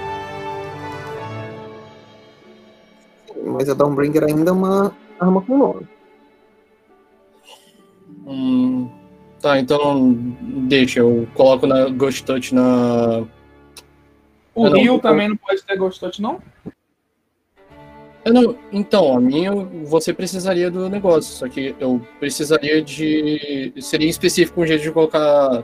[3.45, 5.87] Mas a Dawnbringer ainda é uma arma com nome.
[8.27, 8.89] Hum,
[9.41, 10.11] tá, então
[10.67, 13.23] deixa, eu coloco na Ghost Touch na.
[14.53, 16.39] O não- Rio também não pode ter Ghost Touch, não?
[18.33, 19.53] Não, então, a minha
[19.85, 23.73] você precisaria do negócio, só que eu precisaria de.
[23.79, 25.63] Seria específico um jeito de colocar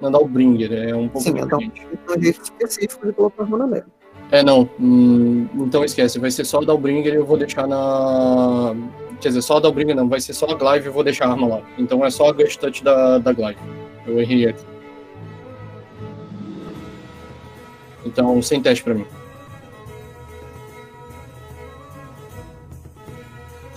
[0.00, 1.58] Nandalbringer, é um pouco Sim, então.
[1.58, 3.84] um jeito específico de colocar a arma nele.
[4.32, 4.68] É, não.
[4.78, 8.74] hum, então esquece, vai ser só o Dalbringer e eu vou deixar na.
[9.20, 11.26] Quer dizer, só o Dalbringer não, vai ser só a Glaive e eu vou deixar
[11.26, 11.62] a arma lá.
[11.76, 13.60] Então é só a Ghost Touch da, da Glaive.
[14.06, 14.64] Eu errei aqui.
[18.06, 19.04] Então, sem teste pra mim.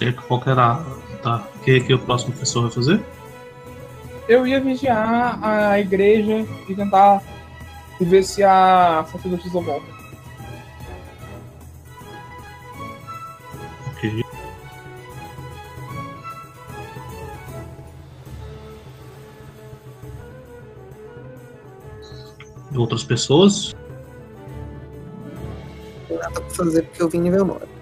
[0.03, 0.59] Quer que qualquer.
[0.59, 0.83] a-
[1.21, 1.47] Tá.
[1.55, 3.01] O que, que o próximo pessoa vai fazer?
[4.27, 7.21] Eu ia vigiar a igreja e tentar
[8.01, 9.85] ver se a sacerdotisa volta.
[13.87, 14.23] Ok.
[22.75, 23.73] Outras pessoas?
[26.09, 27.72] Não dá pra fazer porque eu vim nível 9.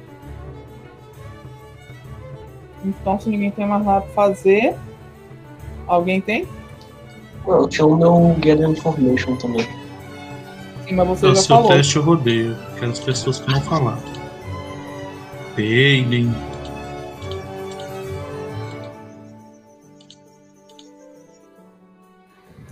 [2.84, 4.76] Então, se ninguém tem mais nada pra fazer,
[5.88, 6.48] alguém tem?
[7.46, 9.68] Não, eu tinha o meu Gather Information também.
[10.88, 11.70] Sim, mas você No já seu falou.
[11.72, 12.58] teste eu rodeio.
[12.76, 14.02] Aquelas pessoas que não falaram.
[15.56, 16.34] Peidem.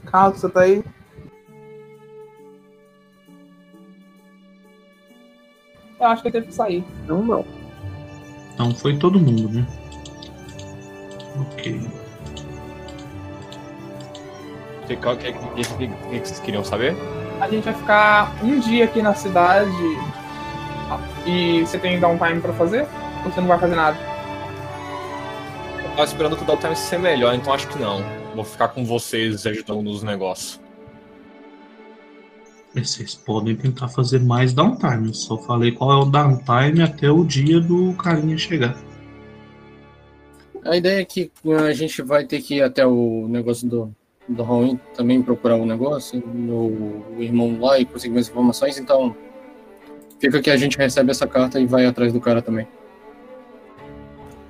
[0.05, 0.83] Carlos, você tá aí?
[5.99, 6.83] Eu acho que ele teve que sair.
[7.07, 7.45] Não, não.
[8.53, 9.67] Então foi todo mundo, né?
[11.41, 11.81] Ok.
[14.83, 16.95] O que, que, que, que, que vocês queriam saber?
[17.39, 19.71] A gente vai ficar um dia aqui na cidade
[21.25, 22.87] e você tem downtime pra fazer?
[23.23, 23.97] Ou você não vai fazer nada?
[25.83, 28.03] Eu tava esperando que o Downtime seja melhor, então acho que não.
[28.35, 30.59] Vou ficar com vocês ajudando nos negócios.
[32.73, 35.07] Vocês podem tentar fazer mais downtime.
[35.07, 38.77] Eu só falei qual é o downtime até o dia do carinha chegar.
[40.65, 41.31] A ideia é que
[41.67, 43.95] a gente vai ter que ir até o negócio do,
[44.27, 49.15] do Halloween também procurar o negócio, o, o irmão lá e conseguir mais informações, então
[50.19, 52.67] fica que a gente recebe essa carta e vai atrás do cara também.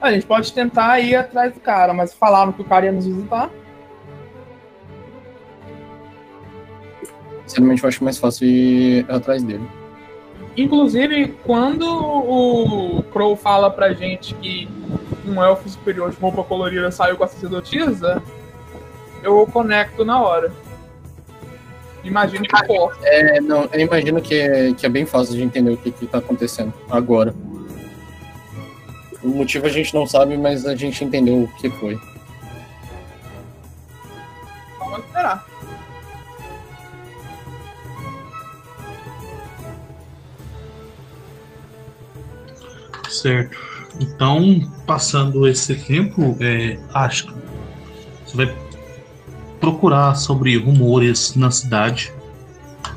[0.01, 3.05] A gente pode tentar ir atrás do cara, mas falaram que o cara ia nos
[3.05, 3.49] visitar.
[7.45, 9.67] Sinceramente, eu acho mais fácil ir atrás dele.
[10.59, 14.67] Inclusive, quando o Crow fala pra gente que
[15.25, 18.21] um elfo superior de roupa colorida saiu com a sacerdotisa,
[19.23, 20.51] eu conecto na hora.
[22.03, 22.97] Imagino que for.
[23.03, 26.05] É, não, eu imagino que é, que é bem fácil de entender o que, que
[26.05, 27.33] tá acontecendo agora.
[29.23, 31.97] O motivo a gente não sabe, mas a gente entendeu o que foi.
[34.77, 35.48] Vamos esperar.
[43.21, 43.57] Certo.
[43.99, 47.33] Então, passando esse tempo, é, acho que
[48.25, 48.55] você vai
[49.59, 52.13] procurar sobre rumores na cidade,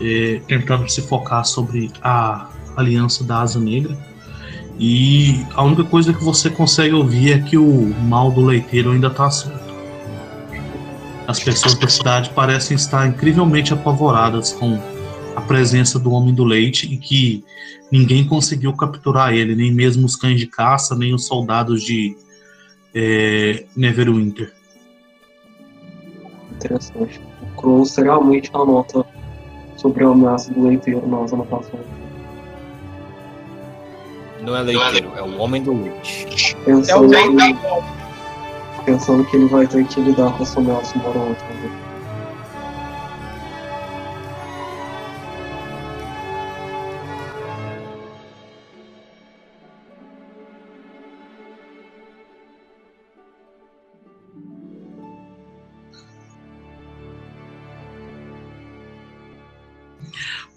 [0.00, 3.96] é, tentando se focar sobre a aliança da Asa Negra.
[4.78, 9.08] E a única coisa que você consegue ouvir é que o mal do leiteiro ainda
[9.08, 9.60] está solto.
[11.26, 14.80] As pessoas da cidade parecem estar incrivelmente apavoradas com
[15.34, 17.44] a presença do Homem do Leite e que
[17.90, 22.16] ninguém conseguiu capturar ele, nem mesmo os cães de caça, nem os soldados de
[22.94, 24.52] é, Neverwinter.
[26.52, 27.20] Interessante.
[27.42, 29.04] O Crow realmente anota
[29.76, 31.84] sobre a ameaça do leiteiro nas anotações.
[34.40, 36.56] Não é leiteiro, é o homem do leite.
[36.66, 40.94] É o Pensando, que, da pensando que ele vai ter que lidar com essa ameaça
[40.96, 41.81] uma hora ou outra.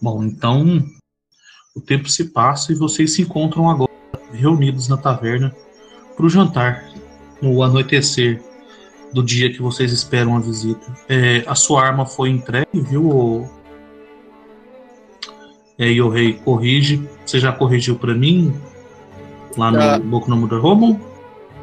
[0.06, 0.86] Bom, então
[1.76, 3.89] o tempo se passa e vocês se encontram agora
[4.32, 5.51] reunidos na taverna
[6.16, 6.88] para o jantar,
[7.41, 8.39] no anoitecer
[9.12, 10.95] do dia que vocês esperam a visita.
[11.10, 13.49] É, a sua arma foi entregue, viu?
[15.80, 17.03] É, e o rei corrige.
[17.26, 18.53] Você já corrigiu para mim
[19.58, 19.97] lá no Já.
[19.97, 20.99] Boku no Mother Robo?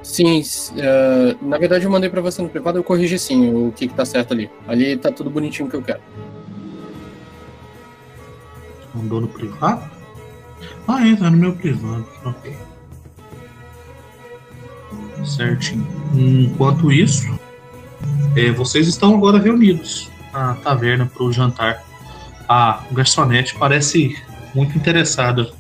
[0.03, 0.43] Sim,
[0.79, 3.95] eh, na verdade eu mandei pra você no privado, eu corrigi sim o que, que
[3.95, 4.51] tá certo ali.
[4.67, 6.01] Ali tá tudo bonitinho que eu quero.
[8.95, 9.91] Mandou no privado?
[10.87, 12.07] Ah, tá no meu privado.
[12.25, 12.57] Ok.
[15.25, 15.87] Certinho.
[16.15, 17.39] Enquanto isso,
[18.37, 21.85] é, vocês estão agora reunidos na taverna para o jantar.
[22.49, 24.17] A garçonete parece
[24.55, 25.51] muito interessada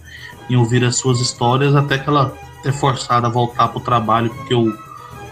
[0.50, 4.30] em ouvir as suas histórias até que ela é forçada a voltar para o trabalho
[4.34, 4.76] porque o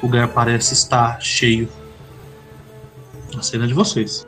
[0.02, 1.68] lugar parece estar cheio.
[3.36, 4.26] A cena é de vocês.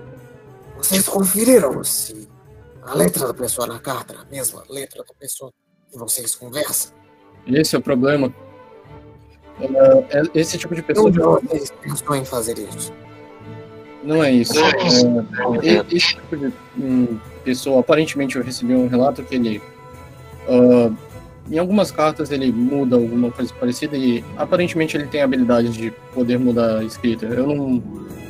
[0.77, 2.22] Vocês conferiram se
[2.83, 5.53] a letra da pessoa na carta a mesma letra da pessoa
[5.91, 6.93] que vocês conversam?
[7.47, 8.33] Esse é o problema.
[9.61, 11.19] É, é- esse tipo de pessoa Onde
[11.49, 12.93] vocês pensam em fazer isso?
[14.03, 14.55] não é isso.
[14.59, 19.63] É, e- esse tipo de hum, pessoa, aparentemente eu recebi um relato que ele.
[20.49, 20.91] ah,
[21.51, 25.91] em algumas cartas ele muda alguma coisa parecida e aparentemente ele tem a habilidade de
[26.15, 27.27] poder mudar a escrita.
[27.27, 27.83] Eu não,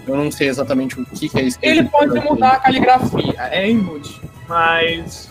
[0.07, 1.75] eu não sei exatamente o que, que é escrita.
[1.75, 4.21] Ele pode mudar a caligrafia, é inútil.
[4.53, 5.31] Mas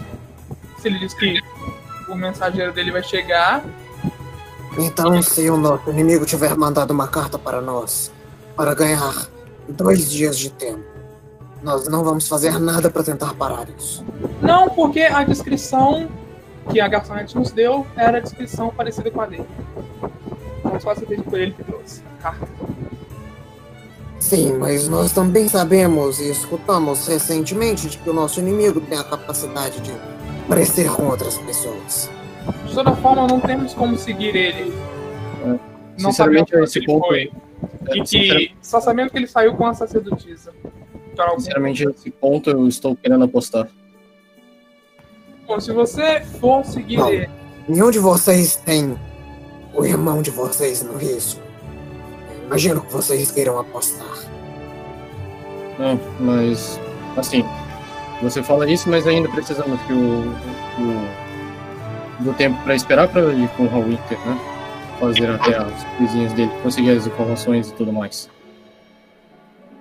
[0.80, 1.40] se ele diz que
[2.10, 3.64] o mensageiro dele vai chegar,
[4.80, 8.12] Então, se o nosso inimigo tiver mandado uma carta para nós,
[8.56, 9.28] para ganhar
[9.70, 10.84] dois dias de tempo,
[11.62, 14.04] nós não vamos fazer nada para tentar parar isso.
[14.42, 16.10] não, porque a descrição
[16.72, 19.46] que a garçonete nos deu era a descrição parecida com a dele.
[20.66, 22.48] Então só que foi ele que trouxe a carta.
[24.22, 29.04] Sim, mas nós também sabemos e escutamos recentemente de que o nosso inimigo tem a
[29.04, 29.92] capacidade de
[30.48, 32.10] parecer com outras pessoas.
[32.68, 34.72] De toda forma, não temos como seguir ele.
[36.00, 37.32] Não Sinceramente, sabemos esse ele ponto- foi.
[37.96, 40.52] E que só sabemos que ele saiu com a sacerdotisa.
[41.18, 43.68] Algum Sinceramente, nesse ponto eu estou querendo apostar.
[45.48, 47.10] Bom, se você for seguir Não.
[47.12, 47.30] ele,
[47.68, 48.98] Nenhum de vocês tem
[49.74, 51.41] o irmão de vocês no risco.
[52.52, 54.14] Imagino que vocês queiram apostar.
[55.80, 56.78] Não, mas
[57.16, 57.46] assim,
[58.22, 60.24] você fala isso, mas ainda precisamos que o,
[62.20, 64.38] o do tempo para esperar para ir com o Hall Winter, né?
[65.00, 68.30] Fazer até as coisinhas dele, conseguir as informações e tudo mais.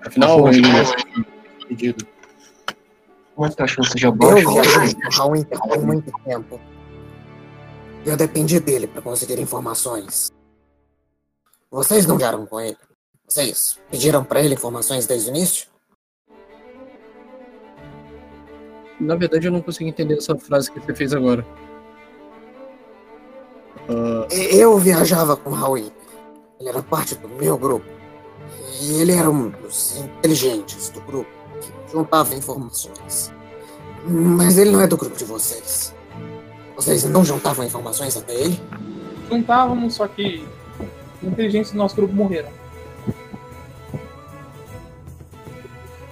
[0.06, 2.06] Afinal, ele é pedido.
[3.34, 4.48] Como é que a chance de Eu abaixo?
[4.48, 6.60] viajei com o Hallwinter por muito tempo.
[8.06, 10.30] Eu dependi dele para conseguir informações.
[11.70, 12.76] Vocês não vieram com ele?
[13.28, 15.68] Vocês pediram para ele informações desde o início?
[19.00, 21.46] Na verdade, eu não consegui entender essa frase que você fez agora.
[24.30, 25.92] E- Eu viajava com o Hallwinter.
[26.58, 27.86] Ele era parte do meu grupo.
[28.82, 33.32] E ele era um dos inteligentes do grupo que juntava informações.
[34.06, 35.94] Mas ele não é do grupo de vocês.
[36.76, 38.60] Vocês não juntavam informações até ele?
[39.30, 40.44] juntávamos, só que
[41.22, 42.48] inteligentes do nosso grupo morreram.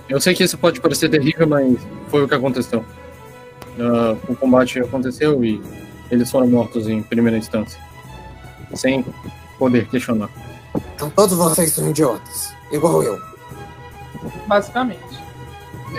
[0.09, 1.79] eu sei que isso pode parecer terrível, mas
[2.09, 2.85] foi o que aconteceu.
[3.79, 5.61] Ah, o combate aconteceu e
[6.11, 7.81] eles foram mortos em primeira instância.
[8.75, 9.05] Sem
[9.59, 10.31] poder questionar.
[10.95, 12.53] Então todos vocês são idiotas.
[12.73, 13.19] Igual eu.
[14.47, 15.19] Basicamente.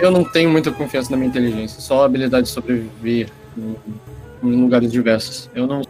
[0.00, 3.76] Eu não tenho muita confiança na minha inteligência, só a habilidade de sobreviver em,
[4.42, 5.50] em lugares diversos.
[5.54, 5.82] Eu não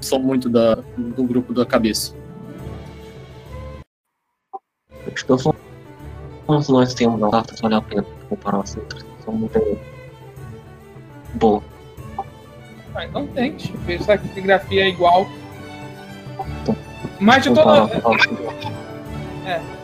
[0.00, 2.14] sou muito da, do grupo da cabeça.
[5.12, 5.54] Acho que eu sou.
[6.46, 9.04] Todos nós temos datas, vale a pena comparar as outras.
[9.24, 9.78] São muito
[11.34, 11.62] boa.
[12.94, 13.76] Ah, então tente.
[13.78, 15.26] Ver se a caligrafia é igual.
[17.20, 17.88] Mas de toda.
[17.88, 19.77] Comparar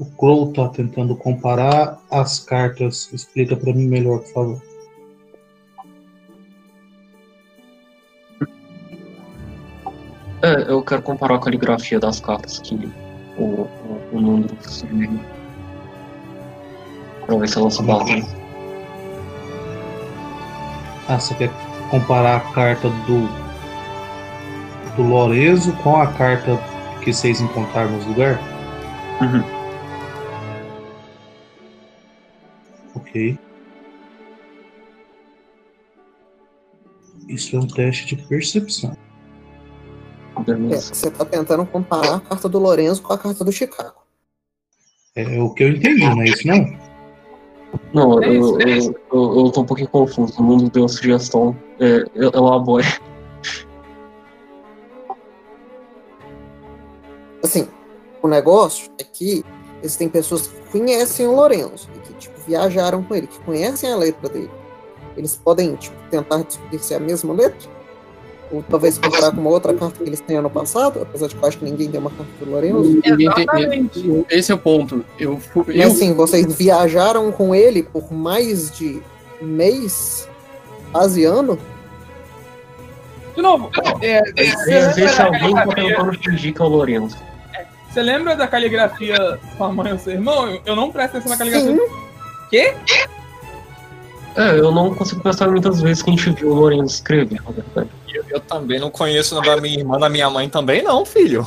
[0.00, 3.12] O Crow tá tentando comparar as cartas.
[3.12, 4.62] Explica pra mim melhor, por favor.
[10.42, 12.90] É, eu quero comparar a caligrafia das cartas que
[13.36, 15.20] o, o, o número sugeriu.
[17.26, 18.26] Pra ver se elas batem.
[21.08, 21.50] Ah, você quer
[21.90, 23.28] comparar a carta do
[24.96, 26.58] do Lorenzo com a carta
[27.04, 28.40] que vocês encontraram nos lugares?
[29.20, 29.59] Uhum.
[33.10, 33.38] Ok.
[37.28, 38.96] Isso é um teste de percepção.
[40.46, 44.00] É, você tá tentando comparar a carta do Lorenzo com a carta do Chicago.
[45.14, 46.90] É, o que eu entendi, não é isso não?
[47.92, 48.94] Não, É isso, eu, é eu, isso.
[49.12, 50.40] eu, eu tô um pouquinho confuso.
[50.40, 51.56] O mundo deu a sugestão.
[51.78, 52.86] É, aboro.
[57.42, 57.68] Assim,
[58.22, 59.44] o negócio é que
[59.82, 61.88] existem pessoas que conhecem o Lorenzo
[62.50, 64.50] viajaram com ele, que conhecem a letra dele.
[65.16, 67.68] Eles podem, tipo, tentar descobrir se é a mesma letra.
[68.52, 71.42] Ou talvez comparar com uma outra carta que eles têm ano passado, apesar de que
[71.42, 73.00] eu acho que ninguém tem uma carta do Lorenzo.
[73.04, 74.24] Exatamente.
[74.28, 75.04] esse é o ponto.
[75.18, 79.00] Eu, fu- Mas eu assim, vocês viajaram com ele por mais de
[79.40, 80.28] mês,
[80.90, 81.56] quase ano.
[83.36, 83.70] De novo,
[84.02, 84.64] é, Às
[84.96, 87.16] vezes alguém tá tentando fingir que é o Lourenço.
[87.88, 90.48] Você lembra da caligrafia sua mãe ou seu irmão?
[90.48, 91.76] Eu, eu não presto atenção na caligrafia.
[91.76, 92.09] Sim.
[92.50, 92.74] Quê?
[94.36, 97.50] É, eu não consigo pensar muitas vezes que a gente viu o Lourenço escrever, na
[97.50, 97.88] verdade.
[98.12, 101.46] Eu, eu também não conheço nada da minha irmã, da minha mãe também não, filho.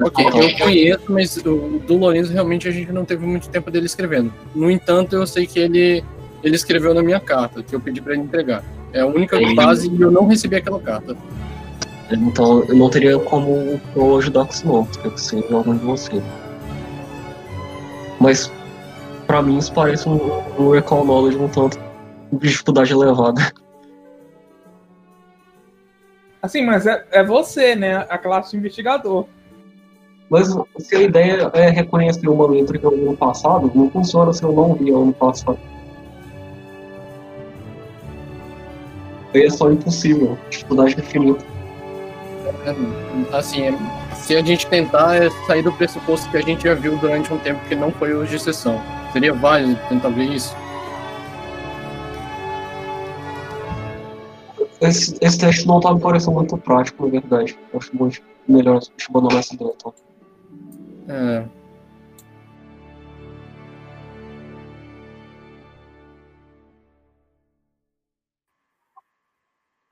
[0.00, 3.86] Ok, eu conheço, mas o do Lourenço realmente a gente não teve muito tempo dele
[3.86, 4.32] escrevendo.
[4.54, 6.02] No entanto, eu sei que ele,
[6.42, 8.64] ele escreveu na minha carta, que eu pedi pra ele entregar.
[8.92, 11.16] É a única Ele- base e eu não recebi aquela carta.
[12.10, 15.84] Então eu não teria como eu ajudar com isso não, teria que ser algum de
[15.84, 16.20] você.
[18.22, 18.52] Mas
[19.26, 20.16] pra mim isso parece um,
[20.56, 21.76] um recall knowledge um tanto
[22.32, 23.52] de dificuldade elevada.
[26.40, 27.96] Assim, mas é, é você, né?
[28.08, 29.26] A classe de investigador.
[30.30, 30.48] Mas
[30.78, 34.44] se a ideia é reconhecer uma letra que eu vi no passado, não funciona se
[34.44, 35.58] eu não vi ela no passado.
[39.34, 41.44] Aí é só impossível, dificuldade infinita.
[42.66, 44.01] É, Assim, é-
[44.32, 47.38] se a gente tentar é sair do pressuposto que a gente já viu durante um
[47.38, 48.80] tempo que não foi hoje de sessão.
[49.12, 50.56] Seria válido tentar ver isso?
[54.80, 57.58] Esse, esse teste não tá me parecendo muito prático, na verdade.
[57.74, 58.80] Eu acho muito melhor
[59.10, 59.70] abandonar essa ideia.
[59.76, 59.94] Então.
[61.08, 61.44] É,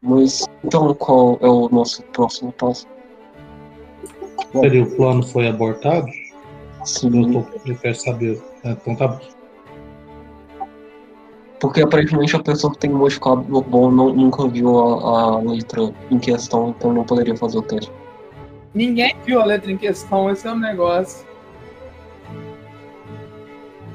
[0.03, 2.86] Mas então qual é o nosso próximo passo?
[4.53, 6.07] Peraí, o plano foi abortado?
[6.84, 8.42] Sim, Eu, tô, eu quero saber.
[8.64, 9.20] É, Então tá bom.
[11.61, 16.18] porque aparentemente a pessoa que tem modificado bom não, nunca viu a, a letra em
[16.18, 17.92] questão, então não poderia fazer o teste.
[18.72, 21.26] Ninguém viu a letra em questão, esse é o negócio.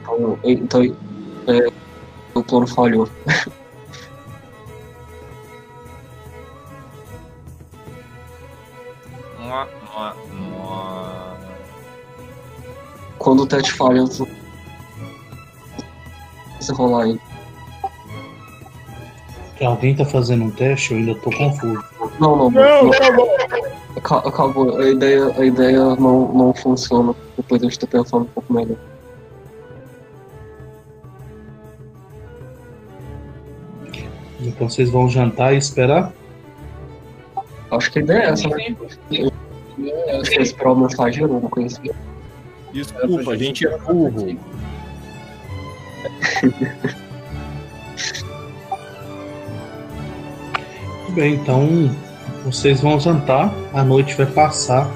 [0.03, 0.83] Então, então
[1.47, 1.67] é,
[2.35, 3.09] o plano falhou.
[9.39, 10.24] Mua, mua.
[13.25, 14.23] Quando o teste falha, você
[16.59, 17.19] você rolar aí.
[19.57, 21.83] Que alguém tá fazendo um teste, eu ainda tô confuso.
[22.19, 22.91] Não, não, não.
[23.97, 24.77] Aca- Acabou.
[24.77, 28.53] A ideia, a ideia não, não funciona depois de a gente ter pensado um pouco
[28.53, 28.77] melhor.
[34.39, 36.13] Então vocês vão jantar e esperar?
[37.71, 38.75] Acho que a ideia é essa, né?
[40.19, 41.89] Acho que é esperar o mensageiro, alguma coisa assim.
[42.75, 44.11] Desculpa, a gente é burro.
[51.05, 51.89] Tudo bem, então
[52.43, 54.91] vocês vão jantar, a noite vai passar,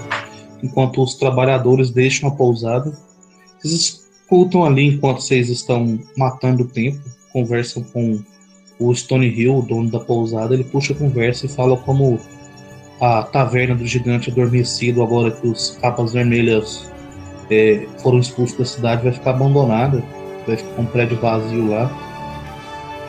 [0.62, 2.92] enquanto os trabalhadores deixam a pousada.
[3.58, 7.00] Vocês escutam ali enquanto vocês estão matando o tempo,
[7.32, 8.22] conversam com
[8.78, 12.20] o Stone Hill, o dono da pousada, ele puxa a conversa e fala como
[13.00, 16.90] a taverna do gigante adormecido, agora que os capas vermelhas
[17.50, 20.04] eh, foram expulsos da cidade, vai ficar abandonada,
[20.46, 21.90] vai ficar um prédio vazio lá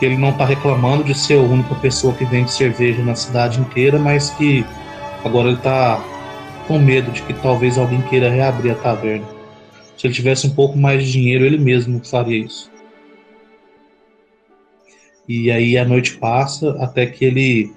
[0.01, 3.61] que ele não está reclamando de ser a única pessoa que vende cerveja na cidade
[3.61, 4.65] inteira, mas que
[5.23, 6.03] agora ele está
[6.67, 9.29] com medo de que talvez alguém queira reabrir a taverna.
[9.99, 12.71] Se ele tivesse um pouco mais de dinheiro, ele mesmo faria isso.
[15.29, 17.71] E aí a noite passa até que ele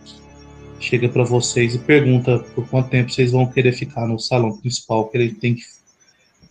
[0.80, 5.09] chega para vocês e pergunta por quanto tempo vocês vão querer ficar no salão principal,
[5.09, 5.64] que ele tem que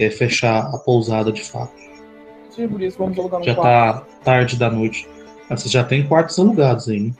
[0.05, 1.73] é, fechar a pousada de fato.
[2.51, 4.07] Sim, por isso vamos alugar um Já quarto.
[4.07, 5.09] tá tarde da noite.
[5.49, 7.13] Mas vocês já tem quartos alugados aí, né?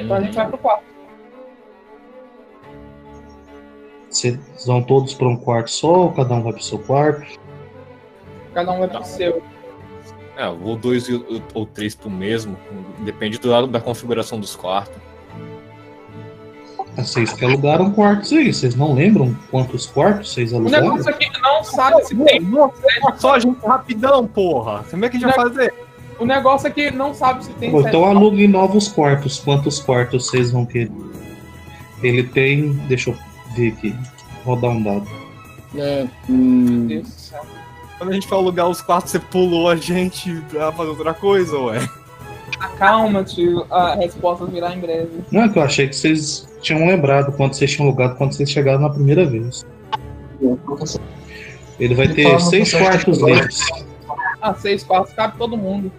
[0.00, 0.84] Então a gente vai pro quarto.
[4.08, 7.38] Vocês vão todos para um quarto só ou cada um vai para o seu quarto?
[8.52, 9.42] Cada um vai pro seu.
[10.36, 11.06] É, ou dois
[11.54, 12.56] ou três pro mesmo.
[13.00, 15.11] Depende do lado da configuração dos quartos.
[16.96, 20.90] Ah, Vocês que alugaram quartos aí, vocês não lembram quantos quartos vocês O alugaram?
[20.90, 22.50] negócio aqui não sabe se tem.
[23.16, 24.84] Só a gente rapidão, porra.
[24.90, 25.72] Como é que a gente vai fazer?
[26.18, 27.74] O negócio aqui não sabe se tem.
[27.74, 29.38] Então aluguem novos quartos.
[29.40, 30.92] Quantos quartos vocês vão querer?
[32.02, 32.72] Ele tem.
[32.88, 33.16] Deixa eu
[33.56, 33.96] ver aqui.
[34.44, 35.06] Vou dar um dado.
[35.76, 37.42] é, hum, Deus do céu.
[37.96, 41.56] Quando a gente for alugar os quartos, você pulou a gente pra fazer outra coisa,
[41.58, 41.88] ué.
[42.62, 43.66] Acalma, tio.
[43.70, 45.10] A resposta virá em breve.
[45.32, 48.48] Não é que eu achei que vocês tinham lembrado quanto vocês tinham alugado quando vocês
[48.48, 49.66] chegaram na primeira vez.
[51.80, 53.60] Ele vai ter seis quartos livres.
[54.40, 55.90] Ah, seis quartos, cabe todo mundo.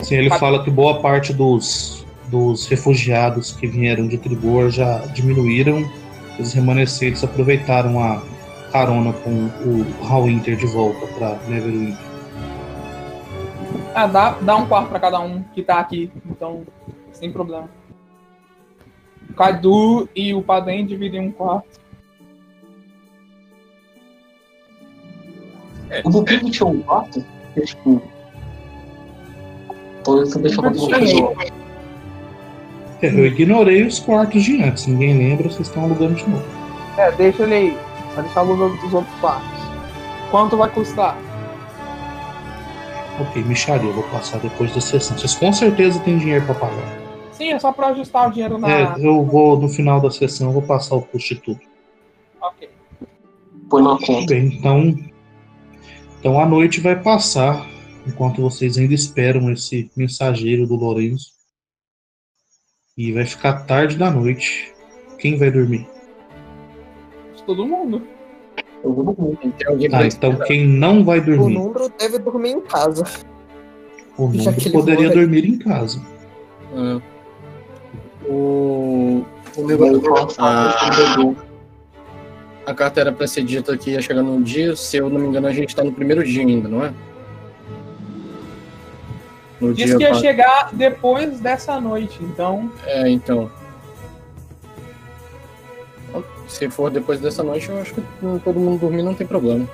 [0.00, 5.88] Sim, ele fala que boa parte dos, dos refugiados que vieram de Tribor já diminuíram.
[6.38, 8.20] Os remanescentes aproveitaram a
[8.72, 9.30] carona com
[9.64, 12.05] o Hallwinter de volta para Neverwinter.
[13.96, 16.66] Ah, dá, dá um quarto para cada um que tá aqui, então
[17.12, 17.66] sem problema.
[19.30, 21.80] O Cadu e o Padem dividem um quarto.
[25.88, 26.02] É.
[26.04, 27.24] O Lupinho tinha um quarto?
[27.56, 28.02] É, tipo.
[30.04, 30.26] Pô, eu
[33.00, 36.44] é, eu ignorei os quartos de antes, ninguém lembra, vocês estão alugando de novo.
[36.98, 37.78] É, deixa ele aí.
[38.14, 39.62] Vai deixar alugando os outros quartos.
[40.30, 41.16] Quanto vai custar?
[43.18, 45.16] Ok, Micharia, eu vou passar depois da sessão.
[45.16, 47.06] Vocês com certeza têm dinheiro para pagar.
[47.32, 48.70] Sim, é só pra ajustar o dinheiro na.
[48.70, 51.60] É, eu vou, no final da sessão, eu vou passar o custo de tudo.
[52.40, 52.68] Ok.
[53.70, 54.34] Põe na conta.
[54.34, 54.94] Bem, então,
[56.18, 57.66] então a noite vai passar
[58.06, 61.32] enquanto vocês ainda esperam esse mensageiro do Lourenço.
[62.96, 64.72] E vai ficar tarde da noite.
[65.18, 65.86] Quem vai dormir?
[67.46, 68.15] Todo mundo.
[68.94, 69.38] Todo mundo.
[69.58, 70.46] Tem alguém Ah, pra então esperar.
[70.46, 71.54] quem não vai O dormir?
[71.54, 73.04] número deve dormir em casa.
[74.16, 75.20] O número poderia morre.
[75.20, 76.00] dormir em casa.
[76.74, 77.00] Ah.
[78.28, 79.24] O,
[79.56, 81.20] o negócio passar Ah.
[81.20, 81.36] o.
[82.64, 85.26] A carta era pra ser dita que ia chegar no dia, se eu não me
[85.28, 86.92] engano, a gente tá no primeiro dia ainda, não é?
[89.60, 89.96] No dia.
[89.96, 92.70] que ia pa- chegar depois dessa noite, então.
[92.84, 93.50] É, então.
[96.56, 98.02] Se for depois dessa noite, eu acho que
[98.42, 99.68] todo mundo dormir não tem problema.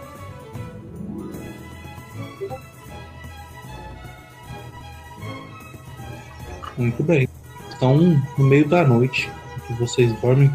[6.77, 7.29] Muito bem.
[7.77, 9.31] Então, no meio da noite,
[9.65, 10.51] que vocês dormem,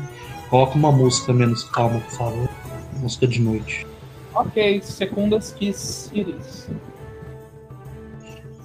[0.49, 2.49] coloca uma música menos calma, por favor.
[2.97, 3.87] Música de noite.
[4.35, 6.67] Ok, segundas que Siris.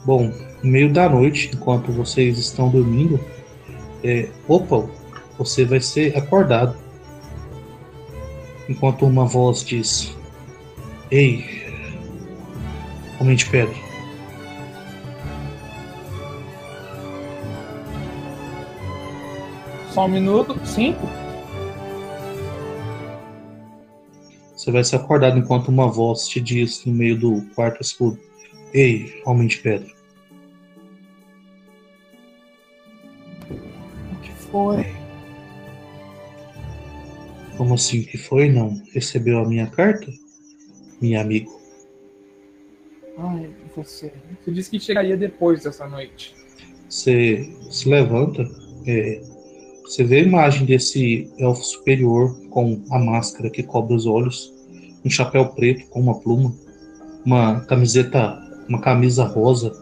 [0.04, 0.32] Bom,
[0.64, 3.20] no meio da noite, enquanto vocês estão dormindo,
[4.02, 4.84] é, opa,
[5.38, 6.81] você vai ser acordado.
[8.72, 10.16] Enquanto uma voz diz:
[11.10, 11.44] Ei,
[13.20, 13.76] homem de pedra.
[19.90, 20.58] Só um minuto.
[20.64, 20.96] Sim?
[24.56, 28.18] Você vai ser acordado enquanto uma voz te diz no meio do quarto escuro:
[28.72, 29.92] Ei, homem de pedra.
[33.50, 35.01] O que foi?
[37.62, 38.50] Como assim que foi?
[38.50, 40.12] Não recebeu a minha carta?
[41.00, 41.48] Minha amigo.
[43.16, 44.12] Ai, você.
[44.42, 46.34] Você disse que chegaria depois dessa noite.
[46.88, 48.42] Você se levanta,
[48.84, 49.22] é,
[49.84, 54.52] você vê a imagem desse elfo superior com a máscara que cobre os olhos,
[55.04, 56.52] um chapéu preto com uma pluma,
[57.24, 59.72] uma camiseta, uma camisa rosa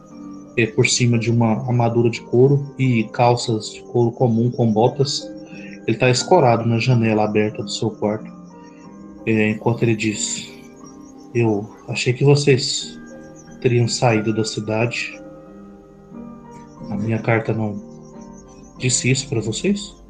[0.59, 5.39] é, por cima de uma armadura de couro e calças de couro comum com botas.
[5.91, 8.30] Ele está escorado na janela aberta do seu quarto,
[9.26, 10.49] é, enquanto ele diz:
[11.34, 12.97] Eu achei que vocês
[13.61, 15.20] teriam saído da cidade.
[16.91, 17.74] A minha carta não
[18.78, 20.01] disse isso para vocês?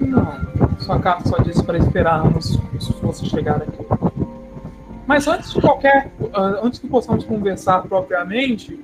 [0.00, 0.78] Não.
[0.78, 3.84] Sua carta só disse para esperarmos se você chegar aqui.
[5.06, 6.10] Mas antes de qualquer.
[6.62, 8.74] Antes que possamos conversar propriamente,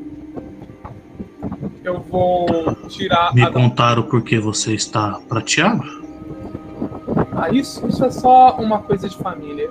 [1.85, 5.83] eu vou tirar Me a contaram por que você está prateado?
[7.37, 9.71] Ah, isso, isso é só uma coisa de família.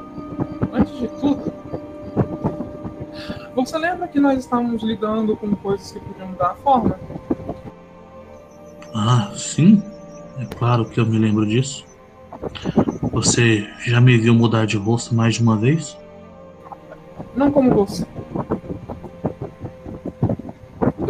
[0.71, 1.51] Antes de tudo,
[3.55, 6.99] você lembra que nós estávamos lidando com coisas que podiam mudar a forma?
[8.93, 9.81] Ah, sim.
[10.39, 11.85] É claro que eu me lembro disso.
[13.11, 15.97] Você já me viu mudar de rosto mais de uma vez?
[17.35, 18.05] Não como você.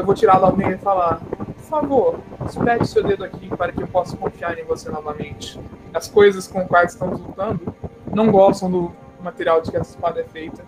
[0.07, 3.87] Vou tirar da meia e falar: Por favor, espete seu dedo aqui para que eu
[3.89, 5.59] possa confiar em você novamente.
[5.93, 7.75] As coisas com quais estamos lutando
[8.15, 10.63] não gostam do material de que essa espada é feita.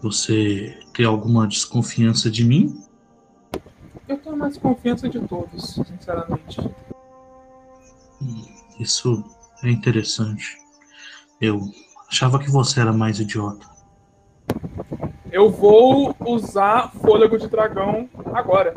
[0.00, 2.82] Você tem alguma desconfiança de mim?
[4.08, 6.60] Eu tenho mais confiança de todos, sinceramente.
[8.80, 9.22] Isso
[9.62, 10.56] é interessante.
[11.38, 11.60] Eu
[12.14, 13.66] achava que você era mais idiota.
[15.32, 18.72] Eu vou usar fôlego de dragão agora.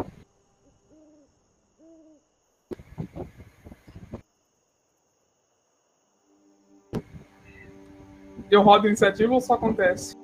[8.50, 10.16] Eu rodo a iniciativa ou só acontece?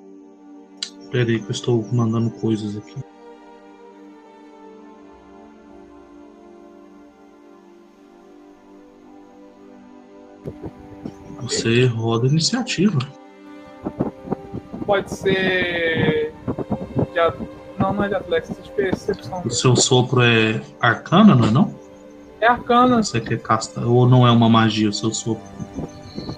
[1.12, 3.13] Peraí que eu estou mandando coisas aqui.
[11.44, 12.98] Você roda iniciativa.
[14.86, 16.32] Pode ser.
[17.12, 17.46] De...
[17.78, 19.42] Não, não é de Atlético, é de percepção.
[19.44, 21.74] O seu sopro é arcana, não é não?
[22.40, 23.02] É arcana.
[23.02, 25.42] Você quer castar ou não é uma magia o seu sopro?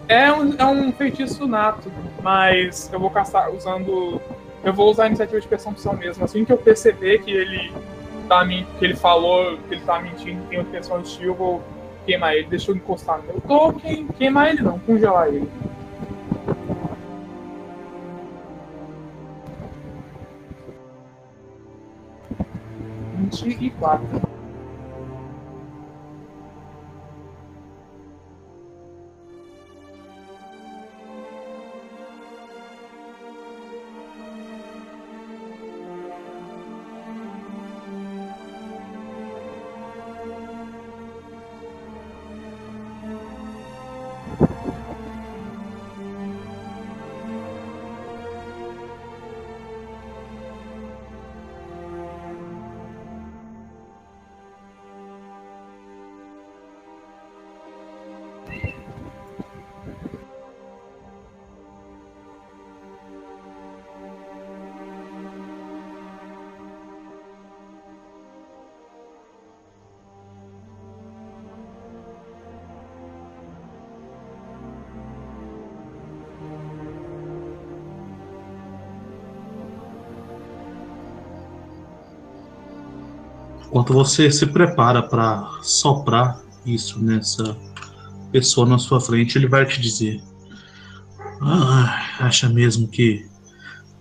[0.09, 1.91] É um, é um feitiço nato,
[2.23, 4.21] mas eu vou caçar usando.
[4.65, 6.25] Eu vou usar a iniciativa de percepção mesmo.
[6.25, 7.73] Assim que eu perceber que ele
[8.29, 11.63] tá que ele falou que ele tá mentindo, tem intenção de eu vou
[12.07, 12.47] queimar ele.
[12.47, 14.07] Deixa eu encostar no meu token.
[14.17, 15.49] Queimar ele não, congelar ele.
[23.17, 24.36] Vinte e quatro.
[83.69, 87.57] Enquanto você se prepara para soprar isso nessa
[88.33, 90.23] pessoa na sua frente, ele vai te dizer:
[91.41, 93.29] ah, acha mesmo que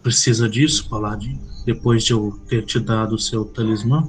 [0.02, 1.40] precisa disso, Paladin?
[1.66, 4.08] Depois de eu ter te dado o seu talismã?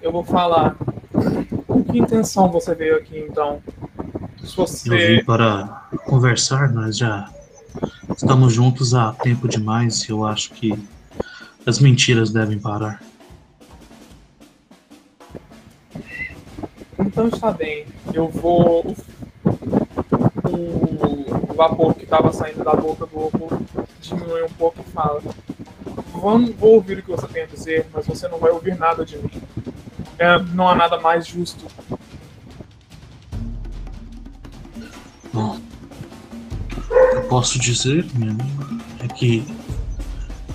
[0.00, 0.76] Eu vou falar.
[1.66, 3.62] Com que intenção você veio aqui então?
[4.38, 5.16] Se Eu você.
[5.16, 7.28] vim para conversar, nós já
[8.16, 10.72] estamos juntos há tempo demais e eu acho que
[11.66, 13.02] as mentiras devem parar.
[16.98, 17.86] Então está bem.
[18.12, 18.94] Eu vou.
[20.44, 23.60] O vapor que estava saindo da boca do ovo
[24.00, 25.22] diminui um pouco e fala.
[26.12, 29.04] Vamos, vou ouvir o que você tem a dizer, mas você não vai ouvir nada
[29.04, 29.42] de mim.
[30.18, 31.64] É, não há nada mais justo.
[37.30, 39.44] Posso dizer, meu amigo, é que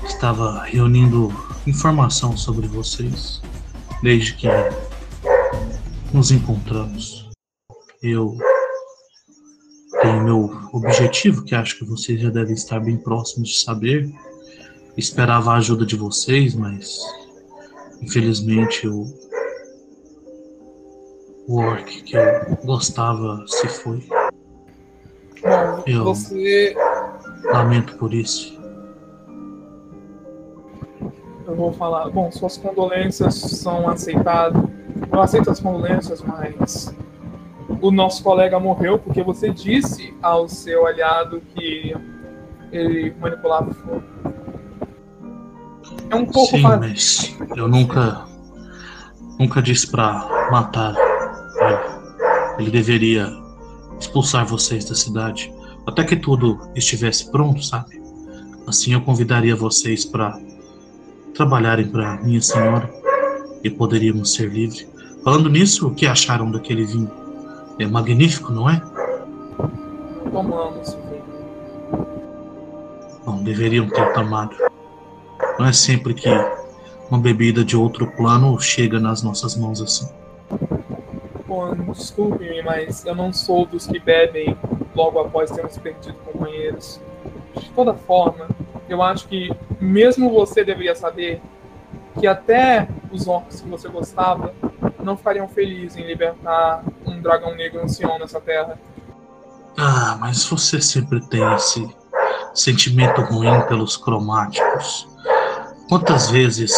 [0.03, 1.30] estava reunindo
[1.65, 3.41] informação sobre vocês
[4.03, 4.47] desde que
[6.13, 7.32] nos encontramos.
[8.03, 8.38] Eu
[10.01, 14.13] tenho meu objetivo, que acho que vocês já devem estar bem próximos de saber.
[14.97, 16.99] Esperava a ajuda de vocês, mas
[18.01, 19.05] infelizmente o,
[21.47, 24.05] o orc que eu gostava se foi.
[25.46, 26.76] Bom, Eu- você.
[27.43, 28.60] Lamento por isso.
[31.48, 32.10] Eu vou falar.
[32.10, 34.62] Bom, suas condolências são aceitadas.
[35.12, 36.93] Eu aceito as condolências, mas.
[37.82, 41.96] O nosso colega morreu porque você disse ao seu aliado que
[42.72, 44.04] ele manipulava o fogo.
[46.10, 46.80] É um pouco Sim, fácil.
[46.80, 48.26] mas eu nunca,
[49.39, 52.60] nunca disse pra matar ele.
[52.64, 53.28] Ele deveria
[54.00, 55.54] expulsar vocês da cidade
[55.86, 58.02] até que tudo estivesse pronto, sabe?
[58.68, 60.39] Assim eu convidaria vocês pra
[61.36, 62.91] trabalharem pra minha senhora
[63.64, 64.88] e poderíamos ser livres.
[65.24, 67.12] Falando nisso, o que acharam daquele vinho?
[67.78, 68.82] É magnífico, não é?
[69.60, 71.26] Não tomamos vinho.
[73.26, 74.56] Bom, deveriam ter tomado.
[75.60, 76.30] Não é sempre que
[77.10, 80.08] uma bebida de outro plano chega nas nossas mãos assim.
[81.56, 84.58] Pô, desculpe-me, mas eu não sou dos que bebem
[84.93, 86.99] logo após termos perdido companheiros.
[87.58, 88.49] De toda forma,
[88.89, 89.49] eu acho que
[89.80, 91.41] mesmo você deveria saber
[92.20, 94.53] que até os orcs que você gostava
[95.01, 98.78] não ficariam felizes em libertar um dragão negro ancião nessa terra.
[99.78, 101.88] Ah, mas você sempre tem esse
[102.53, 105.08] sentimento ruim pelos cromáticos.
[105.88, 106.74] Quantas vezes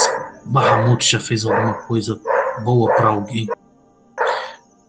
[0.45, 2.21] Bahamut já fez alguma coisa
[2.63, 3.47] boa pra alguém?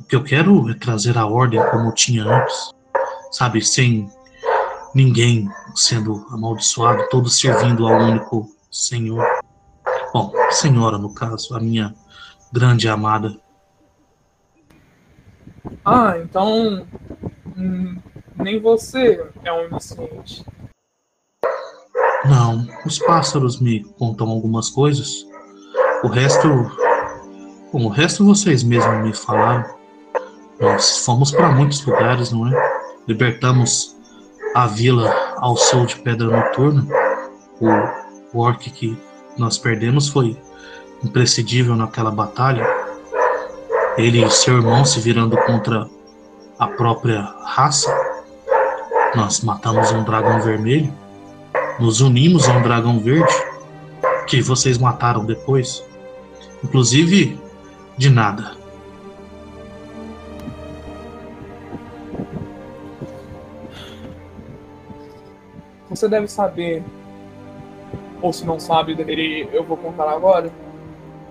[0.08, 2.72] Que eu quero é trazer a ordem como tinha antes,
[3.30, 4.10] sabe, sem
[4.94, 9.24] ninguém sendo amaldiçoado, todos servindo ao único Senhor.
[10.12, 11.94] Bom, Senhora no caso, a minha
[12.52, 13.38] grande amada.
[15.84, 16.86] Ah, então.
[17.56, 17.98] hum,
[18.36, 20.44] nem você é um inocente.
[22.24, 25.26] Não, os pássaros me contam algumas coisas.
[26.02, 26.48] O resto.
[27.72, 29.77] Bom, o resto vocês mesmos me falaram.
[30.60, 32.80] Nós fomos para muitos lugares, não é?
[33.06, 33.96] Libertamos
[34.54, 36.86] a vila ao sol de Pedra Noturna.
[37.60, 38.98] O, o orc que
[39.36, 40.36] nós perdemos foi
[41.02, 42.66] imprescindível naquela batalha.
[43.96, 45.88] Ele e seu irmão se virando contra
[46.58, 47.92] a própria raça.
[49.14, 50.92] Nós matamos um dragão vermelho
[51.78, 53.32] nos unimos a um dragão verde
[54.26, 55.84] que vocês mataram depois.
[56.62, 57.40] Inclusive,
[57.96, 58.52] de nada.
[65.98, 66.84] Você deve saber,
[68.22, 68.96] ou se não sabe,
[69.52, 70.48] eu vou contar agora,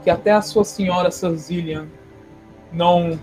[0.03, 1.87] que até a sua senhora Sanzilian
[2.69, 3.17] não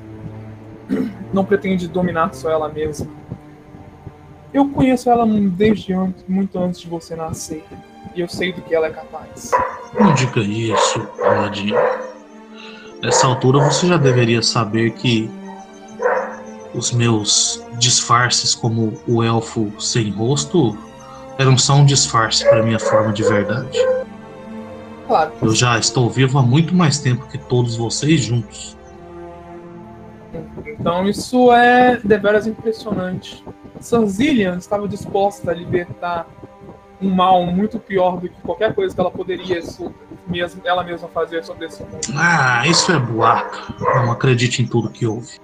[1.34, 3.06] não pretende dominar só ela mesma.
[4.54, 7.62] Eu conheço ela desde antes, muito antes de você nascer,
[8.14, 9.50] e eu sei do que ela é capaz.
[10.00, 11.76] Não diga isso, Paladino.
[13.02, 15.30] Nessa altura você já deveria saber que
[16.74, 20.74] os meus disfarces como o elfo sem rosto
[21.38, 23.78] eram só um disfarce para minha forma de verdade.
[25.06, 25.32] Claro.
[25.42, 28.76] Eu já estou vivo há muito mais tempo que todos vocês juntos.
[30.66, 33.44] Então isso é deveras impressionante.
[33.80, 36.26] Sanzilian estava disposta a libertar
[37.00, 39.60] um mal muito pior do que qualquer coisa que ela poderia
[40.26, 42.00] mesmo, ela mesma fazer sobre esse mundo.
[42.16, 43.74] Ah, isso é boato.
[43.78, 45.38] Não acredite em tudo que houve.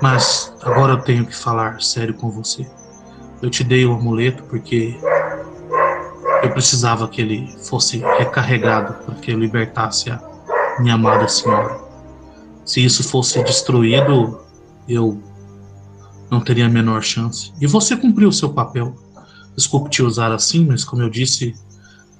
[0.00, 2.66] Mas agora eu tenho que falar sério com você.
[3.42, 4.98] Eu te dei o amuleto porque
[6.42, 10.20] eu precisava que ele fosse recarregado para que eu libertasse a
[10.78, 11.80] minha amada senhora.
[12.64, 14.40] Se isso fosse destruído,
[14.88, 15.22] eu
[16.30, 17.52] não teria a menor chance.
[17.60, 18.94] E você cumpriu o seu papel.
[19.56, 21.54] Desculpe te usar assim, mas como eu disse,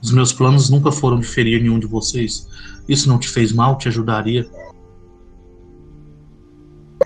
[0.03, 2.49] os meus planos nunca foram de ferir nenhum de vocês.
[2.89, 4.49] Isso não te fez mal, te ajudaria.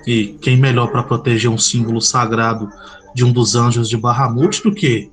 [0.07, 2.69] E quem melhor para proteger um símbolo sagrado
[3.15, 5.11] de um dos anjos de Bahamut do que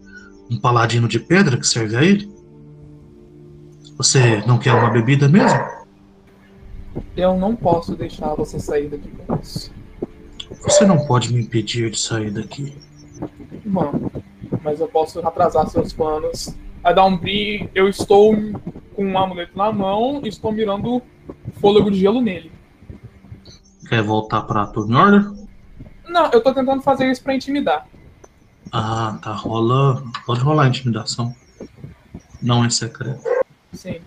[0.49, 2.31] um paladino de pedra que serve a ele?
[3.97, 5.59] Você não quer uma bebida mesmo?
[7.15, 9.71] Eu não posso deixar você sair daqui com isso.
[10.61, 12.75] Você não pode me impedir de sair daqui.
[13.65, 14.11] Mano,
[14.63, 16.55] mas eu posso atrasar seus planos.
[16.81, 17.69] Vai dar um brilho.
[17.73, 18.35] Eu estou
[18.95, 21.01] com um amuleto na mão e estou mirando
[21.59, 22.51] fôlego de gelo nele.
[23.87, 25.31] Quer voltar pra Turn Order?
[26.07, 27.87] Não, eu tô tentando fazer isso pra intimidar.
[28.71, 29.31] Ah, tá.
[29.33, 30.03] Rola.
[30.25, 31.33] Pode rolar a intimidação.
[32.41, 33.21] Não é secreto.
[33.73, 34.01] Sim.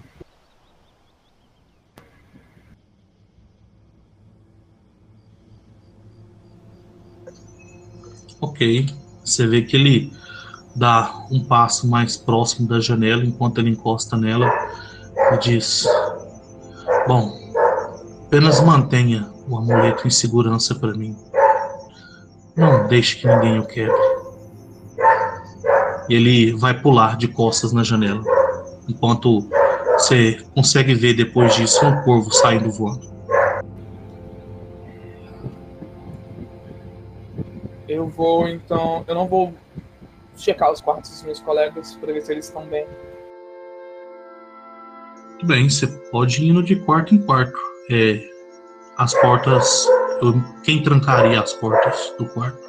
[8.40, 8.86] Ok.
[9.24, 10.12] Você vê que ele
[10.74, 14.50] dá um passo mais próximo da janela enquanto ele encosta nela
[15.32, 15.86] e diz:
[17.06, 17.38] Bom,
[18.26, 21.16] apenas mantenha o amuleto em segurança para mim.
[22.56, 23.94] Não deixe que ninguém o quebre.
[26.08, 28.22] E ele vai pular de costas na janela,
[28.88, 29.48] enquanto
[29.92, 33.10] você consegue ver depois disso um corvo saindo voando.
[37.88, 39.04] Eu vou então.
[39.06, 39.52] Eu não vou
[40.36, 42.86] checar os quartos dos meus colegas para ver se eles estão bem.
[45.38, 47.58] Tudo bem, você pode ir indo de quarto em quarto.
[47.90, 48.29] É,
[49.00, 49.86] as portas.
[50.20, 52.60] eu- quem trancaria as portas do quarto?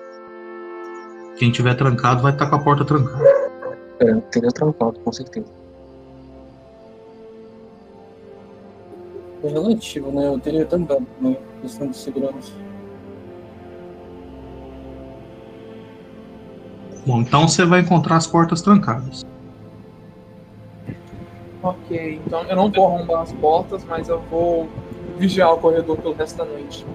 [1.37, 3.21] Quem tiver trancado vai estar com a porta trancada.
[3.99, 5.51] É, eu teria trancado, com certeza.
[9.43, 10.27] É relativo, né?
[10.27, 11.35] Eu teria também, né?
[11.61, 12.53] Questão de segurança.
[17.05, 19.21] Bom, então você vai encontrar as portas trancadas.
[21.61, 24.69] Ok, então eu não vou arrombar as portas, mas eu vou
[25.21, 26.85] vigiar o corredor pelo resto da noite.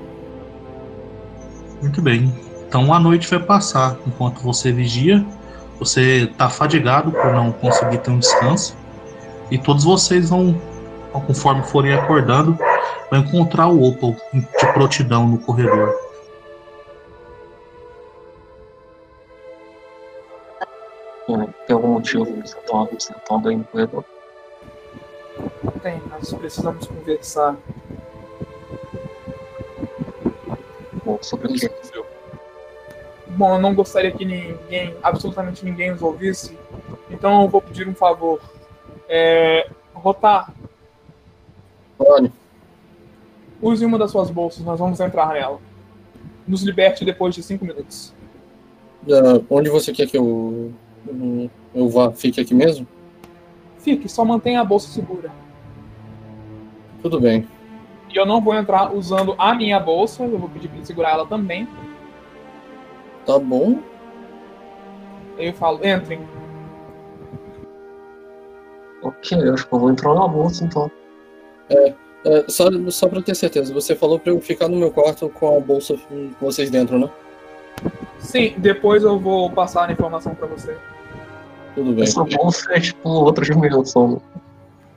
[1.80, 2.34] Muito bem.
[2.66, 5.24] Então a noite vai passar enquanto você vigia.
[5.78, 8.76] Você está fadigado por não conseguir ter um descanso.
[9.50, 10.60] E todos vocês vão,
[11.12, 12.58] conforme forem acordando,
[13.10, 15.94] vão encontrar o Opal de prontidão no corredor.
[21.66, 24.04] Tem algum motivo que você tava sentado aí no corredor?
[25.82, 27.56] Tem, nós precisamos conversar.
[31.06, 31.70] Bom, sobre o que?
[33.28, 36.58] Bom, eu não gostaria que ninguém, absolutamente ninguém os ouvisse,
[37.08, 38.40] então eu vou pedir um favor.
[39.08, 40.52] É, Rotar,
[41.96, 42.30] Olha,
[43.62, 45.60] use uma das suas bolsas, nós vamos entrar nela.
[46.46, 48.12] Nos liberte depois de cinco minutos.
[49.08, 50.72] ah, onde você quer que eu,
[51.06, 52.10] eu, eu vá?
[52.10, 52.86] Fique aqui mesmo?
[53.78, 55.30] Fique, só mantenha a bolsa segura.
[57.00, 57.46] Tudo bem.
[58.12, 61.10] E eu não vou entrar usando a minha bolsa, eu vou pedir para ele segurar
[61.10, 61.68] ela também.
[63.24, 63.78] Tá bom.
[65.38, 66.20] Aí eu falo, entrem.
[69.02, 70.90] Ok, eu acho que eu vou entrar na bolsa então.
[71.68, 71.94] É,
[72.48, 75.60] só, só pra ter certeza, você falou pra eu ficar no meu quarto com a
[75.60, 77.10] bolsa com vocês dentro, né?
[78.18, 80.76] Sim, depois eu vou passar a informação para você.
[81.74, 82.04] Tudo bem.
[82.04, 84.20] Essa bolsa é tipo outra dimensão.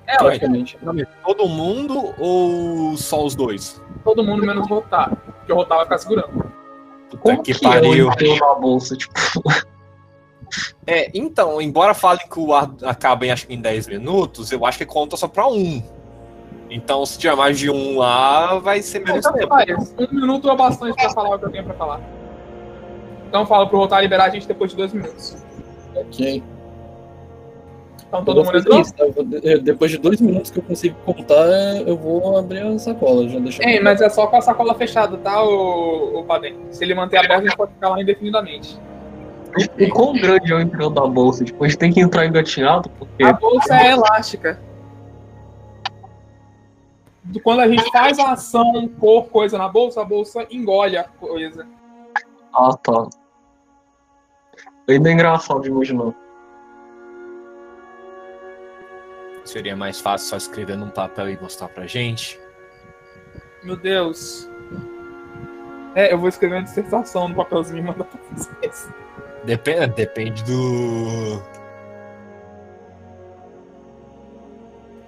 [0.10, 0.78] É, praticamente.
[1.26, 3.82] Todo mundo ou só os dois?
[4.04, 5.16] todo mundo menos o Rotar.
[5.16, 6.52] Porque o Rotar vai ficar segurando.
[7.10, 8.10] Puta Como que pariu.
[8.40, 8.96] na bolsa?
[8.96, 9.14] Tipo,
[10.88, 14.66] É, então, embora fale que o ar acaba em, acho que em 10 minutos, eu
[14.66, 15.84] acho que conta só pra um.
[16.72, 19.84] Então, se tiver mais de um lá, vai ser menos Então, tempo.
[20.00, 22.02] Um minuto é bastante pra falar o que eu tenho pra falar.
[23.28, 25.38] Então fala pro Rotar liberar a gente depois de dois minutos.
[25.96, 26.44] Ok.
[28.10, 28.82] Então todo mundo entrou?
[28.82, 29.04] isso, tá?
[29.06, 31.46] Eu vou- eh, Depois de dois minutos que eu consigo contar,
[31.88, 33.30] eu vou abrir a sacola.
[33.30, 36.58] Já deixa Ei, mas é só com a sacola fechada, tá, o, o Padem?
[36.72, 38.80] Se ele manter aberto, a gente pode ficar lá indefinidamente.
[39.78, 41.46] e quão grande é o emprego da bolsa?
[41.46, 44.60] Tipo, a gente tem que entrar engatinhado, porque A bolsa é elástica.
[47.24, 51.04] Do- Quando a gente faz a ação por coisa na bolsa, a bolsa engole a
[51.04, 51.68] coisa.
[52.54, 53.08] Ah, tá.
[54.90, 56.12] Ainda é engraçado de imaginar.
[59.50, 62.40] Seria mais fácil só escrever num papel e mostrar pra gente.
[63.64, 64.48] Meu Deus.
[65.96, 68.88] É, eu vou escrever uma dissertação no papelzinho e mandar pra vocês.
[69.44, 71.42] Depende, depende do.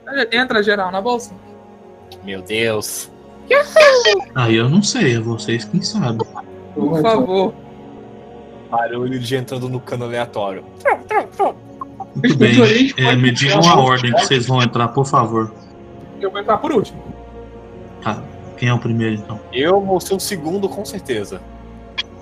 [0.07, 1.35] É, Entra geral na bolsa.
[2.23, 3.11] Meu Deus.
[4.33, 6.17] Aí eu não sei, é vocês quem sabem.
[6.73, 7.53] Por favor.
[8.71, 10.65] Barulho de entrando no cano aleatório.
[12.15, 12.93] Muito bem.
[12.97, 15.51] É, me digam a ordem que vocês vão entrar, por favor.
[16.19, 17.01] Eu vou entrar por último.
[18.01, 18.21] Tá.
[18.57, 19.39] Quem é o primeiro, então?
[19.51, 21.41] Eu vou ser o segundo, com certeza.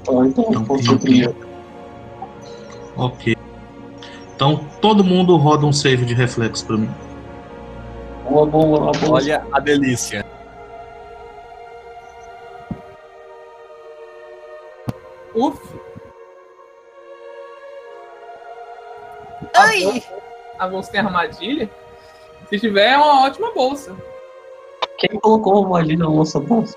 [0.06, 1.36] Tá, então, Então, vou quem ser é o primeiro.
[2.96, 3.36] Ok.
[4.36, 6.90] Então, todo mundo roda um save de reflexo pra mim.
[8.30, 9.12] Boa, boa, boa.
[9.12, 10.26] Olha a delícia.
[15.36, 15.79] Uf.
[19.56, 20.04] Ai!
[20.58, 21.70] A bolsa tem armadilha?
[22.50, 23.96] Se tiver, é uma ótima bolsa.
[24.98, 26.76] Quem colocou uma ali na nossa bolsa?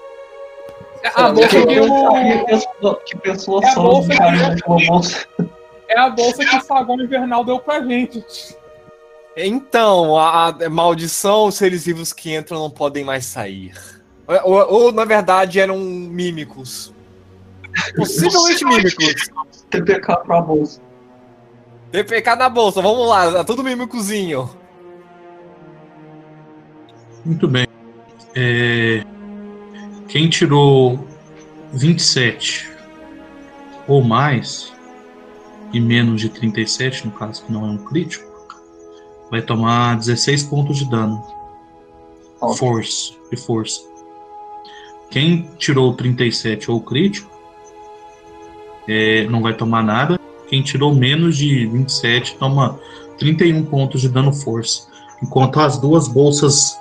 [1.03, 2.95] É a bolsa que, que o...
[2.97, 5.27] que pessoa, É a só bolsa que- uma bolsa?
[5.89, 8.25] É a bolsa que o Sagão Invernal deu pra gente.
[9.37, 13.75] Então, a, a maldição, os seres vivos que entram não podem mais sair.
[14.27, 16.93] Ou, ou- ou, na verdade, eram mímicos.
[17.97, 19.29] Possivelmente mímicos.
[19.71, 20.81] TPK pra bolsa.
[21.93, 24.49] DPK na bolsa, vamos lá, é tudo mímicozinho.
[27.23, 27.67] Muito bem.
[28.35, 29.05] É,
[30.09, 31.07] Quem tirou
[31.75, 32.73] 27
[33.87, 34.73] ou mais,
[35.71, 38.25] e menos de 37, no caso que não é um crítico,
[39.31, 41.23] vai tomar 16 pontos de dano.
[42.41, 42.57] Ok.
[42.57, 43.83] Force e força.
[45.11, 47.31] Quem tirou 37 ou crítico,
[48.89, 50.19] é, não vai tomar nada.
[50.53, 52.79] Quem tirou menos de 27 toma
[53.19, 54.83] 31 pontos de dano força.
[55.23, 56.79] Enquanto as duas bolsas,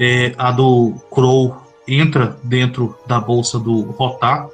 [0.00, 1.54] é, a do Crow
[1.86, 4.48] entra dentro da bolsa do Rotar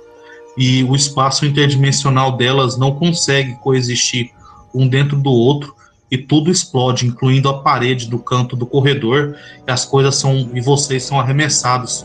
[0.58, 4.32] e o espaço interdimensional delas não consegue coexistir
[4.74, 5.72] um dentro do outro
[6.10, 10.60] e tudo explode, incluindo a parede do canto do corredor e as coisas são e
[10.60, 12.04] vocês são arremessados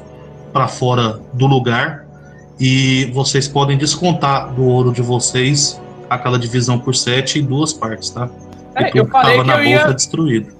[0.53, 2.05] para fora do lugar
[2.59, 5.81] e vocês podem descontar do ouro de vocês
[6.15, 8.29] aquela divisão por 7 em duas partes, tá?
[8.75, 9.93] É, e eu tudo que falei tava que na eu bolsa ia.
[9.93, 10.53] destruído.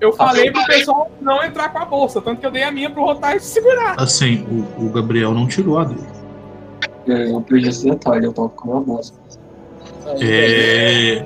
[0.00, 2.90] Eu falei pro pessoal não entrar com a bolsa, tanto que eu dei a minha
[2.90, 3.94] pro Rotar se segurar.
[4.00, 4.44] Assim,
[4.78, 6.06] o, o Gabriel não tirou a dele.
[7.08, 9.12] É, eu perdi esse detalhe, eu tava com uma bolsa.
[10.20, 11.24] É,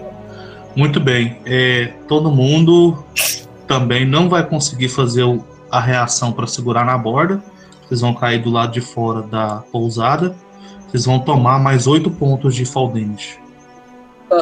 [0.74, 1.38] muito bem.
[1.44, 3.02] É, todo mundo
[3.66, 7.42] também não vai conseguir fazer o- a reação para segurar na borda.
[7.88, 10.36] Vocês vão cair do lado de fora da pousada.
[10.88, 13.38] Vocês vão tomar mais 8 pontos de fall damage.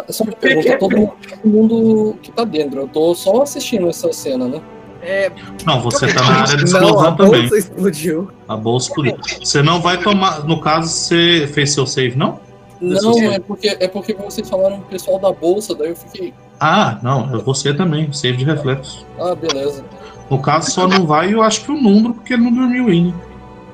[0.09, 4.12] Só uma pergunta, todo mundo, todo mundo que tá dentro, eu tô só assistindo essa
[4.12, 4.61] cena, né?
[5.02, 5.31] É,
[5.66, 7.40] Não, você tá na área de Não, a explosão também.
[7.43, 8.31] bolsa explodiu.
[8.48, 9.16] A bolsa explodiu.
[9.43, 10.44] Você não vai tomar.
[10.44, 12.40] No caso, você fez seu save, não?
[12.81, 16.98] Não, é porque, é porque vocês falaram pro pessoal da bolsa, daí eu fiquei, Ah,
[17.02, 18.11] não, é você também.
[18.12, 19.06] Save de reflexo.
[19.20, 19.85] ah, beleza.
[20.31, 23.15] No caso, só não vai, eu acho que o número, porque ele não dormiu ainda.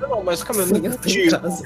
[0.01, 1.63] não, mas calma, eu não eu casa.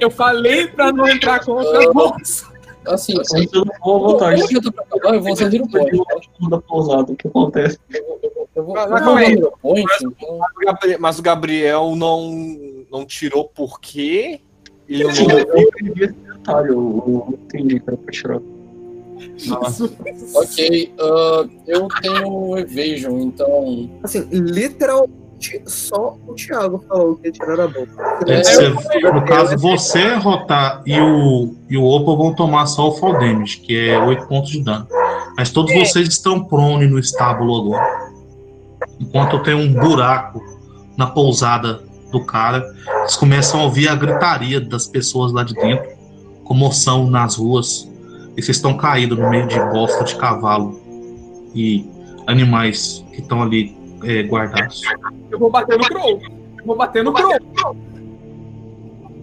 [0.00, 2.46] Eu falei pra não entrar com outra bolsa.
[2.86, 4.34] Assim, Assim, eu não vou votar.
[4.34, 5.98] hoje eu tô pra acabar, eu vou fazer o point.
[6.40, 6.48] tá?
[6.50, 7.78] da pousada, o que acontece?
[8.56, 9.04] Mas o
[10.64, 12.30] Gabriel- Mas o Gabriel não,
[12.90, 14.40] não tirou por quê?
[14.88, 18.40] Ele não Sim, eu entendi que era pra tirar.
[20.34, 23.90] Ok, ah, eu tenho Evasion, então.
[24.02, 25.23] Assim, literalmente
[25.66, 27.92] só o Thiago falou que ia tirar a bolsa.
[28.26, 32.88] É, É, você- no caso, você, Rotar e o, e o Opal vão tomar só
[32.88, 34.86] o fall damage, que é 8 pontos de dano.
[35.36, 38.04] Mas todos vocês estão prone no estábulo agora.
[39.00, 40.40] enquanto tem um buraco
[40.96, 41.82] na pousada
[42.12, 42.64] do cara,
[43.00, 45.90] eles começam a ouvir a gritaria das pessoas lá de dentro,
[46.44, 47.90] comoção nas ruas,
[48.36, 50.80] e vocês estão caídos no meio de bosta de cavalo
[51.54, 51.84] e
[52.26, 54.82] animais que estão ali é, guardados.
[55.34, 56.20] Eu vou bater no Crow.
[56.58, 57.32] Eu vou bater no Crow.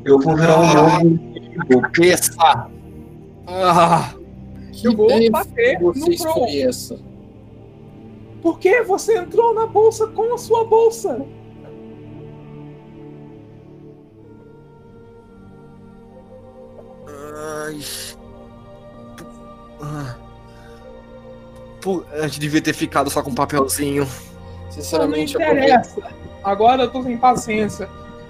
[0.04, 0.74] Eu vou virar um
[1.08, 1.90] novo.
[1.94, 2.36] Peça!
[3.48, 4.14] Ah,
[4.84, 6.48] Eu vou bater no Crow.
[6.50, 7.00] essa?
[8.42, 11.26] Por que você entrou na bolsa com a sua bolsa?
[17.08, 17.80] ai.
[19.82, 20.16] Ah.
[21.82, 24.06] Pô, a gente devia ter ficado só com um papelzinho.
[24.72, 25.66] Não Sinceramente, eu aproveito.
[25.66, 26.02] interessa.
[26.44, 27.90] Agora eu tô sem paciência.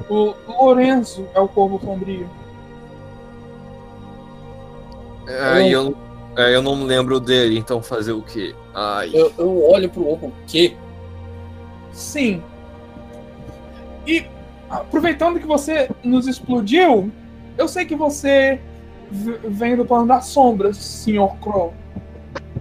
[0.10, 2.28] O Lourenço é o corvo sombrio.
[5.28, 5.96] É, eu,
[6.36, 8.56] é, eu não me lembro dele, então fazer o quê?
[8.74, 9.12] Ai.
[9.14, 10.76] Eu, eu olho pro Oco, o quê?
[11.94, 12.42] Sim.
[14.06, 14.26] E
[14.70, 17.12] aproveitando que você nos explodiu,
[17.58, 18.60] eu sei que você
[19.12, 21.30] vem do plano das sombras, Sr.
[21.42, 21.74] Crow.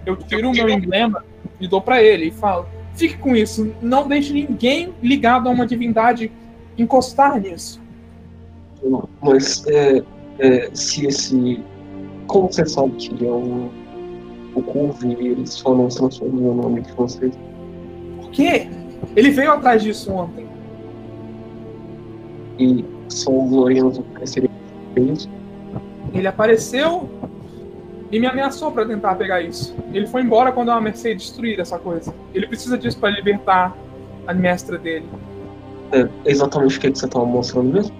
[0.04, 1.24] Eu tiro o meu emblema
[1.58, 2.66] e dou pra ele e falo:
[3.00, 6.30] fique com isso, não deixe ninguém ligado a uma divindade
[6.76, 7.80] encostar nisso.
[9.22, 10.02] Mas é,
[10.38, 11.60] é, se esse.
[12.26, 13.70] Como você sabe que ele é um.
[14.54, 17.32] O Curve e ele só não se transformou no nome de vocês?
[18.20, 18.68] Por quê?
[19.14, 20.46] Ele veio atrás disso ontem.
[22.58, 24.50] E só o Lorenzo seria
[24.96, 25.30] isso?
[26.12, 27.08] Ele apareceu
[28.10, 29.74] e me ameaçou pra tentar pegar isso.
[29.92, 32.14] Ele foi embora quando eu ameacei destruir essa coisa.
[32.34, 33.76] Ele precisa disso pra libertar
[34.26, 35.06] a mestra dele.
[35.92, 37.94] É exatamente o que que você estava mostrando mesmo?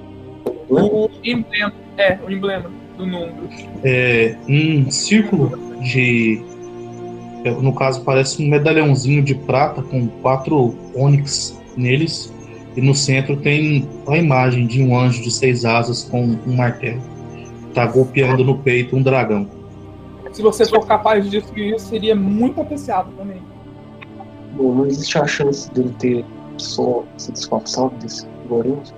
[0.69, 1.73] O emblema.
[1.97, 3.49] É, o emblema do número.
[3.85, 6.43] É um círculo de.
[7.45, 12.33] é, No caso, parece um medalhãozinho de prata com quatro ônix neles.
[12.77, 17.03] E no centro tem a imagem de um anjo de seis asas com um martelo.
[17.75, 19.49] Tá golpeando no peito um dragão.
[20.33, 23.43] Se você for capaz de destruir isso, seria muito apreciado também.
[24.53, 26.25] Bom, não existe a chance dele ter
[26.57, 28.95] só se disfarçado desse Lorenzo?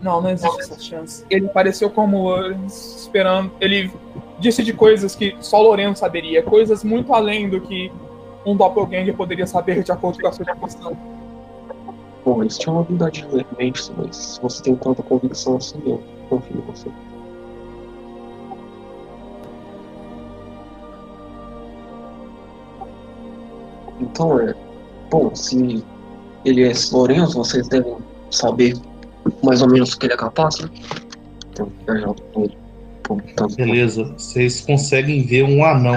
[0.00, 1.24] Não, não existe essa chance.
[1.30, 3.52] Ele apareceu como Lawrence, esperando.
[3.60, 3.90] Ele
[4.38, 6.42] disse de coisas que só Lorenzo saberia.
[6.42, 7.90] Coisas muito além do que
[8.44, 10.96] um doppelganger poderia saber de acordo com a sua disposição.
[12.24, 15.80] Bom, eles tinham uma habilidade de ler mentes, mas se você tem tanta convicção assim,
[15.86, 16.88] eu confio em você.
[24.02, 24.54] Então é.
[25.10, 25.84] Bom, se
[26.44, 27.96] ele é esse Lourenço, vocês devem
[28.30, 28.74] saber
[29.42, 30.68] mais ou menos o que ele é capaz, né?
[31.50, 31.70] Então,
[32.36, 32.56] ele.
[33.08, 35.96] Bom, então, Beleza, vocês conseguem ver um anão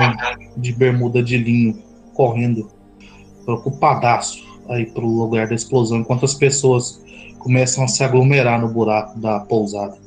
[0.57, 1.81] de bermuda de linho
[2.13, 2.69] correndo
[3.45, 7.01] preocupadaço aí pro lugar da explosão, enquanto as pessoas
[7.39, 9.97] começam a se aglomerar no buraco da pousada.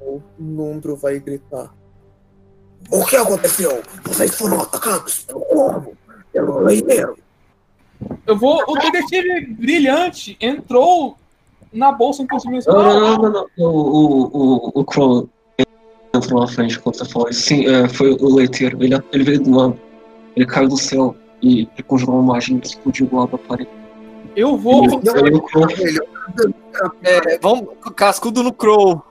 [0.00, 1.74] O Numbro vai gritar.
[2.90, 3.82] O que aconteceu?
[4.04, 5.92] Vocês foram atacados pelo corvo,
[6.44, 7.16] pelo leiteiro.
[8.26, 8.62] Eu vou.
[8.68, 11.16] O detetive brilhante entrou
[11.72, 12.82] na bolsa interdimensional.
[12.82, 13.46] Não, não, não, não, não.
[13.58, 15.28] O, o, o, o Crow
[16.14, 17.42] entrou na frente quando você falou isso.
[17.42, 18.82] Sim, é, foi o leiteiro.
[18.82, 19.78] Ele, ele veio do lado.
[20.34, 23.70] Ele caiu do céu e, e conjurou uma magia que explodiu lá pra parede.
[24.34, 24.84] Eu vou.
[27.02, 29.02] É, vamos cascudo no Crow.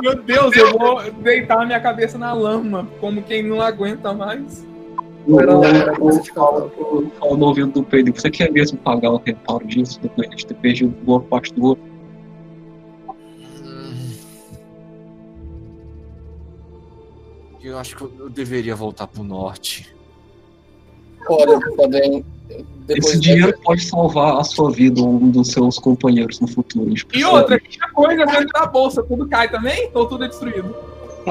[0.00, 4.64] Meu Deus, eu vou deitar minha cabeça na lama, como quem não aguenta mais.
[5.26, 5.52] O, Era-
[7.36, 8.12] no ouvido do Pedro.
[8.14, 11.80] Você quer mesmo pagar o reparo disso depois de ter perdido boa parte do ouro?
[17.62, 19.94] Eu acho que eu deveria voltar pro norte.
[21.28, 22.24] Olha, podem.
[22.86, 26.94] Depois Esse dinheiro pode salvar a sua vida ou um dos seus companheiros no futuro.
[27.12, 29.90] E outra, tinha coisa dentro da bolsa, tudo cai também?
[29.92, 30.74] Ou tudo é destruído?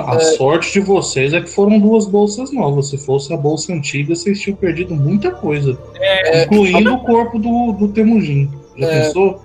[0.02, 2.90] A sorte de vocês é que foram duas bolsas novas.
[2.90, 5.78] Se fosse a bolsa antiga, vocês tinham perdido muita coisa.
[5.96, 8.50] É, incluindo o corpo do, do Temujin.
[8.78, 9.04] Já É.
[9.06, 9.42] pensou?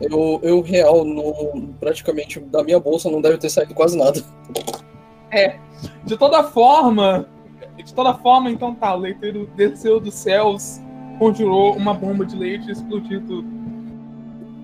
[0.00, 4.22] eu, eu real, no, praticamente da minha bolsa não deve ter saído quase nada.
[6.04, 7.26] De toda forma,
[7.76, 10.80] de toda forma, então tá, o leiteiro desceu dos céus,
[11.18, 13.59] conjurou uma bomba de leite e explodiu tudo.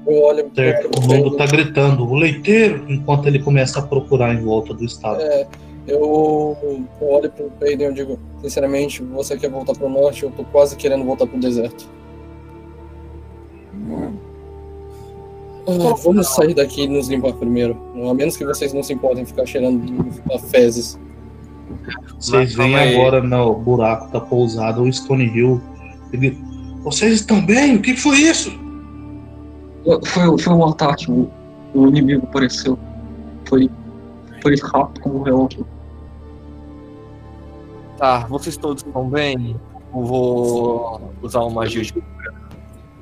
[0.06, 0.90] Eu olho Certo.
[0.98, 5.20] O mundo tá gritando, o leiteiro, enquanto ele começa a procurar em volta do estado.
[5.20, 5.46] É,
[5.88, 6.56] eu,
[7.00, 10.44] eu olho pro Peiden e eu digo, sinceramente, você quer voltar pro norte, eu tô
[10.44, 11.88] quase querendo voltar pro deserto.
[15.68, 17.76] Ah, vamos sair daqui e nos limpar primeiro.
[18.08, 20.98] A menos que vocês não se importem em ficar cheirando a fezes.
[22.20, 22.94] Vocês aí.
[22.94, 25.60] agora no buraco da pousada o Stone Hill.
[26.12, 26.38] Ele
[26.82, 27.76] Vocês estão bem?
[27.76, 28.65] O que foi isso?
[30.04, 31.30] Foi, foi um ataque, o,
[31.74, 32.78] o inimigo apareceu.
[33.48, 33.70] Foi,
[34.42, 35.66] foi rápido como um relógio.
[37.96, 39.56] Tá, vocês todos estão bem?
[39.94, 41.94] Eu vou usar uma magia de.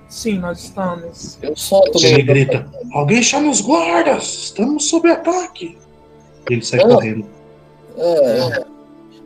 [0.09, 1.39] Sim, nós estamos.
[1.43, 4.23] Eu solto Ele grita: Alguém chama os guardas!
[4.45, 5.77] Estamos sob ataque!
[6.49, 6.89] Ele sai Oh.
[6.89, 7.27] correndo.
[7.97, 8.65] É,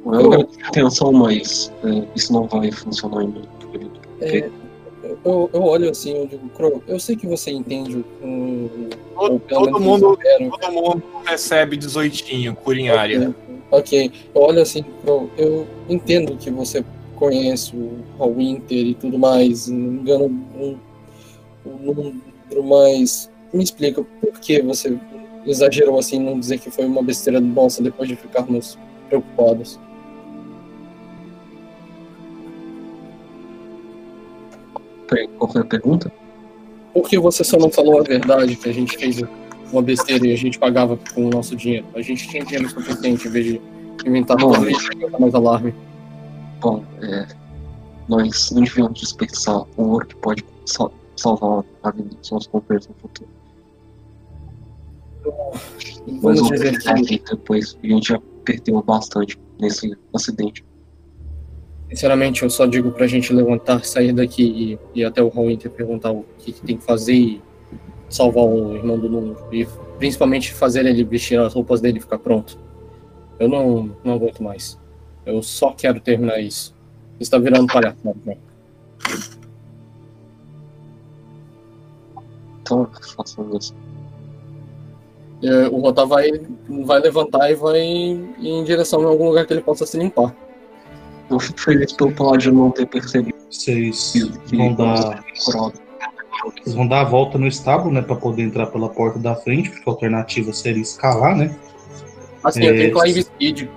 [0.07, 3.43] Eu agradeço a atenção, mas é, isso não vai funcionar em mim,
[4.21, 4.49] é,
[5.25, 8.27] eu, eu olho assim, eu digo, Crow, eu sei que você entende o.
[8.27, 10.17] o- Todo, todo mundo,
[10.61, 13.35] todo mundo recebe 18 cura em área.
[13.71, 16.85] Ok, eu olho assim, Crow, eu entendo que você
[17.17, 20.77] conhece o Hall Winter e tudo mais, não me engano um,
[21.67, 22.15] um número,
[22.65, 24.97] mas me explica por que você
[25.45, 28.79] exagerou assim, não dizer que foi uma besteira nossa depois de ficarmos
[29.09, 29.81] preocupados.
[35.39, 36.13] Qual foi a pergunta?
[36.93, 39.23] Por que você só não falou a verdade, que a gente fez
[39.73, 41.87] uma besteira e a gente pagava com o nosso dinheiro?
[41.95, 43.61] A gente tinha dinheiro suficiente em vez de
[44.07, 45.75] inventar Bom, e botar mais alarme.
[46.61, 47.27] Bom, é,
[48.09, 52.89] nós não devemos desperdiçar o ouro que pode sal- salvar a vida dos nossos companheiros
[52.89, 53.31] no futuro.
[56.07, 60.65] Mas Vamos o dizer que, vida, pois a gente já perdeu bastante nesse acidente.
[61.89, 65.71] Sinceramente, eu só digo pra gente levantar, sair daqui e ir até o Hall Winter
[65.71, 67.43] perguntar o que, que tem que fazer e
[68.09, 69.37] salvar o irmão do Nuno.
[69.53, 69.67] E
[69.99, 72.59] principalmente fazer ele vestir as roupas dele e ficar pronto.
[73.39, 74.79] Eu não, não aguento mais.
[75.25, 76.75] Eu só quero terminar isso.
[77.21, 78.37] Está virando palhaçada, né?
[82.63, 83.75] Então, façamos isso.
[85.43, 86.31] É, O Rota vai,
[86.85, 90.35] vai levantar e vai em direção a algum lugar que ele possa se limpar.
[91.31, 94.13] Eu fico feliz pelo Paladino não ter percebido Vocês
[94.47, 98.01] que vão dar, vocês vão dar a volta no estábulo, né?
[98.03, 101.55] Pra poder entrar pela porta da frente, porque a alternativa seria escalar, né?
[102.43, 103.69] Assim, eu É, tenho Climb Speed.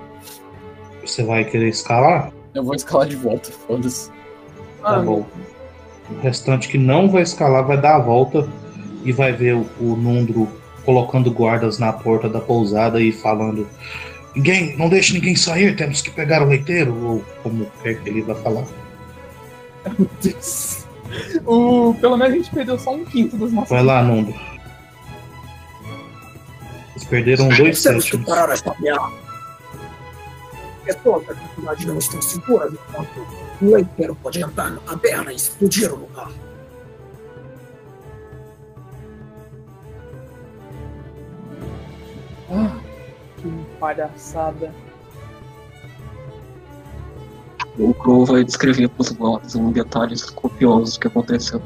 [1.04, 2.32] Você vai querer escalar?
[2.54, 4.08] Eu vou escalar de volta, foda-se.
[4.80, 5.26] Tá Ah, bom.
[6.10, 8.48] O restante que não vai escalar vai dar a volta
[9.04, 10.48] e vai ver o, o Nundro
[10.84, 13.66] colocando guardas na porta da pousada e falando:
[14.34, 18.22] Ninguém, não deixe ninguém sair, temos que pegar o leiteiro, ou como quer que ele
[18.22, 18.64] vai falar.
[19.98, 20.84] meu Deus.
[21.44, 23.68] O, pelo menos a gente perdeu só um quinto dos nossos.
[23.68, 24.32] Vai lá, Nundo.
[26.92, 28.26] Eles perderam dois Temos que sétimos.
[28.26, 29.12] parar esta piada.
[30.86, 33.26] Pessoas da cidade não estão seguras enquanto
[33.60, 36.30] o leiteiro pode entrar na taberna e explodir o lugar.
[42.50, 42.76] Ah,
[43.82, 44.72] palhaçada.
[47.76, 51.60] O Crow vai descrever para os guardas em detalhes copiosos que aconteceu.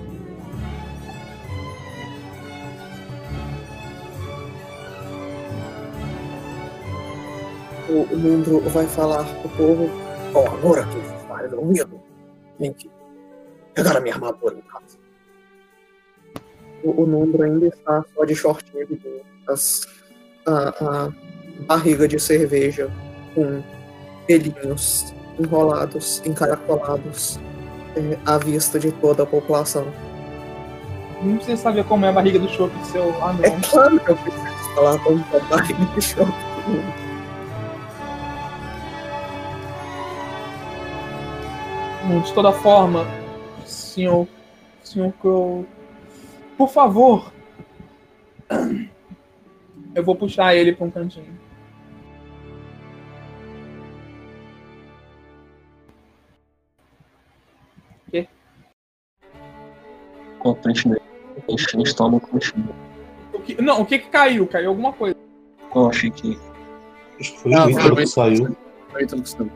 [7.91, 9.91] O, o Mundro vai falar pro povo.
[10.33, 12.01] Bom, agora que isso está resolvido,
[12.59, 12.91] tem que
[13.75, 14.99] pegar a minha armadura em casa.
[16.83, 19.87] O, o ainda está só de shortinho e as,
[20.47, 21.26] a, a
[21.61, 22.91] barriga de cerveja
[23.35, 23.63] com
[24.27, 27.39] pelinhos enrolados, encaracolados
[27.97, 29.87] é, à vista de toda a população.
[31.23, 33.45] Não precisa saber como é a barriga do chope do seu anão.
[33.45, 36.33] É claro que eu preciso falar como é a barriga de choque.
[42.07, 43.07] Bom, De toda forma,
[43.65, 44.29] senhor,
[44.85, 45.67] senhor Crow,
[46.57, 47.33] por favor,
[49.95, 51.46] eu vou puxar ele para um cantinho.
[60.55, 61.01] Frente dele.
[61.49, 62.69] Gente está no cantinho.
[63.33, 64.47] O que- não, o que que caiu?
[64.47, 65.17] Caiu alguma coisa.
[65.75, 66.39] Eu achei que
[67.19, 68.57] Acho que foi Ah, o Ítalo foi que saiu.
[68.93, 69.51] Foi que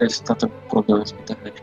[0.00, 1.62] esse tá tendo problemas com a internet.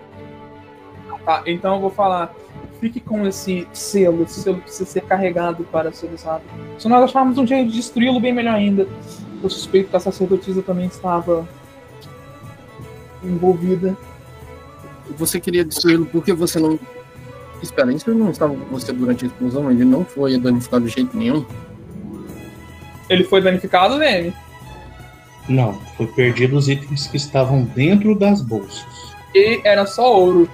[1.26, 2.34] Tá, então eu vou falar.
[2.80, 4.24] Fique com esse selo.
[4.24, 6.44] Esse selo precisa ser carregado para ser usado.
[6.78, 8.88] Se nós acharmos um jeito de destruí-lo, bem melhor ainda.
[9.42, 11.48] Eu suspeito que a sacerdotisa também estava
[13.24, 13.98] envolvida.
[15.18, 16.80] Você queria destruí-lo, por que você não.
[17.62, 19.72] Espera, isso não estava com você durante a explosão?
[19.72, 21.46] Ele não foi danificado de jeito nenhum?
[23.10, 24.34] Ele foi danificado, Leme?
[25.48, 28.86] Não, foi perdido os itens que estavam dentro das bolsas.
[29.34, 30.50] E era só ouro.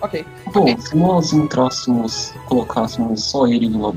[0.00, 0.24] Ok.
[0.52, 3.94] Bom, se nós entrássemos, colocássemos só ele numa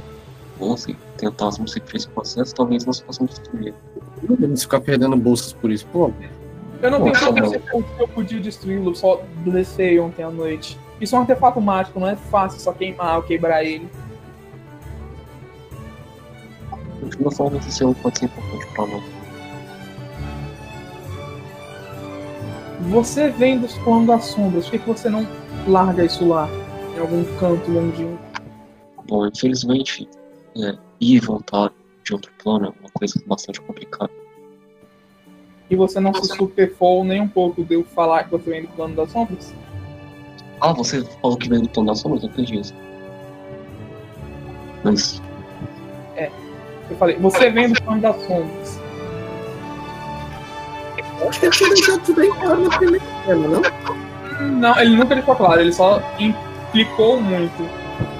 [0.59, 3.73] bolsa e tentássemos repetir esse processo, talvez nós possamos destruir.
[4.21, 6.11] Não devemos ficar perdendo bolsas por isso, pô.
[6.81, 7.85] Eu não tenho Nossa, certeza mano.
[7.95, 10.79] se eu podia destruí-lo, só descer ontem à noite.
[10.99, 13.87] Isso é um artefato mágico, não é fácil só queimar ou quebrar ele.
[17.03, 19.03] De toda forma, esse selo pode ser importante pra nós.
[22.89, 25.27] Você vem dos planos das sombras, por que, que você não
[25.67, 26.49] larga isso lá?
[26.95, 28.19] Em algum canto longínquo?
[29.07, 30.09] Bom, infelizmente,
[30.57, 31.71] é, ir e voltar
[32.03, 34.20] de outro plano é uma coisa bastante complicada.
[35.71, 38.67] E você não se superfou nem um pouco de eu falar que você vem do
[38.67, 39.55] plano das sombras?
[40.59, 42.19] Ah, você falou que veio do plano da sombra?
[42.21, 42.75] Eu entendi isso.
[44.83, 45.21] Mas,
[46.89, 48.79] Eu falei, você vem do plano das sombras.
[51.21, 53.61] Eu acho que ele tinha deixado tudo bem claro na primeira cena, não?
[54.59, 57.63] Não, ele nunca deixou claro, ele só implicou muito.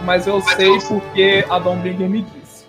[0.06, 2.66] Mas eu sei porque a Dombringer me disse.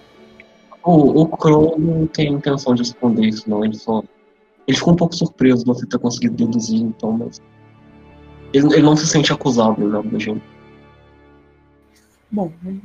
[0.83, 3.65] o, o Crow não tem intenção de esconder isso, não.
[3.65, 4.03] Ele só.
[4.67, 7.41] Ele ficou um pouco surpreso de você ter conseguido deduzir, então, mas.
[8.53, 10.43] Ele, ele não se sente acusado, nada do gênero.
[12.31, 12.81] Bom, hum.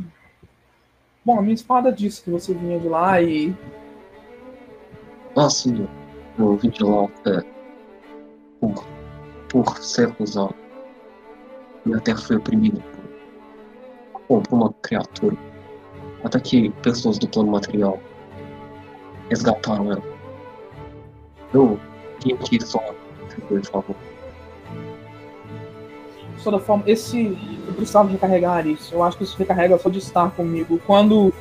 [1.26, 3.56] bom, a minha espada disse que você vinha de lá e
[5.36, 5.88] Ah, sim,
[6.38, 7.42] eu vim de lá é,
[8.60, 8.86] por,
[9.48, 10.56] por ser acusado.
[11.86, 12.82] E até fui oprimido
[14.12, 15.38] por, bom, por uma criatura.
[16.24, 18.00] Até que pessoas do plano material
[19.30, 20.17] resgataram ela.
[21.54, 21.80] Eu
[22.24, 22.82] vim aqui só
[23.48, 23.96] por favor.
[26.36, 27.38] de toda forma, esse.
[27.68, 28.94] Eu precisava recarregar isso.
[28.94, 30.80] Eu acho que isso recarrega só de estar comigo.
[30.86, 31.34] Quando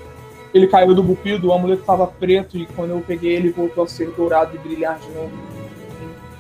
[0.53, 3.89] ele caiu do bupido, o amuleto estava preto e quando eu peguei ele voltou a
[3.89, 5.33] ser dourado e brilhar de novo.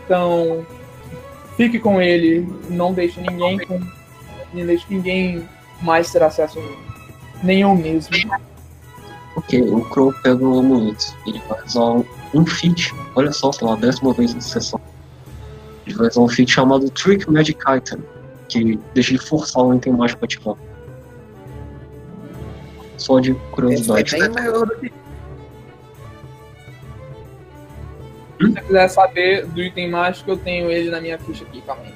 [0.04, 0.66] Então,
[1.56, 2.46] fique com ele.
[2.68, 3.80] Não deixe ninguém com.
[4.52, 5.46] Não deixe ninguém
[5.82, 6.78] mais ter acesso a ele.
[7.42, 8.16] Nem eu mesmo.
[9.36, 11.14] Ok, o Crow pega o amuleto.
[11.26, 11.42] Ele
[11.76, 12.92] um, um feat.
[13.14, 14.80] Olha só, pela décima vez nessa sessão.
[15.86, 18.02] Ele vai usar um feat chamado Trick Magic Item.
[18.48, 20.54] Que deixa ele forçar o item mágico ativar.
[22.96, 24.10] Só de Esse é curiosidade.
[24.18, 24.92] bem maior do que
[28.38, 31.82] Se você quiser saber do item mágico, eu tenho ele na minha ficha aqui, calma
[31.84, 31.94] aí.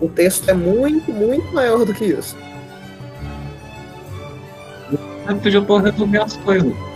[0.00, 2.36] o texto é muito, muito maior do que isso.
[5.28, 6.89] Eu pedi pra resolver as coisas.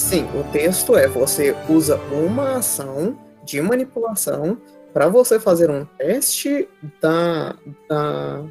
[0.00, 4.56] Sim, o texto é você usa uma ação de manipulação
[4.94, 6.66] para você fazer um teste
[7.02, 7.54] da,
[7.86, 8.42] da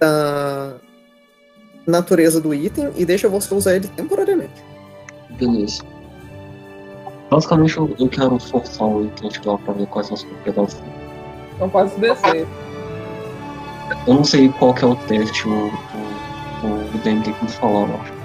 [0.00, 0.74] da
[1.86, 4.64] natureza do item e deixa você usar ele temporariamente.
[5.38, 5.84] Beleza.
[7.30, 10.74] Basicamente eu, eu quero forçar o item a ativar pra ver quais são as propriedades
[10.74, 10.92] dele.
[11.54, 12.48] Então pode se descer.
[14.08, 17.50] Eu não sei qual que é o teste, o, o, o DM tem que me
[17.52, 18.19] falar, eu acho.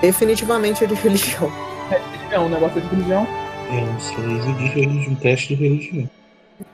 [0.00, 1.50] Definitivamente é de religião.
[2.30, 3.26] É um negócio de religião.
[3.70, 6.10] É um sorriso de religião, um teste de religião.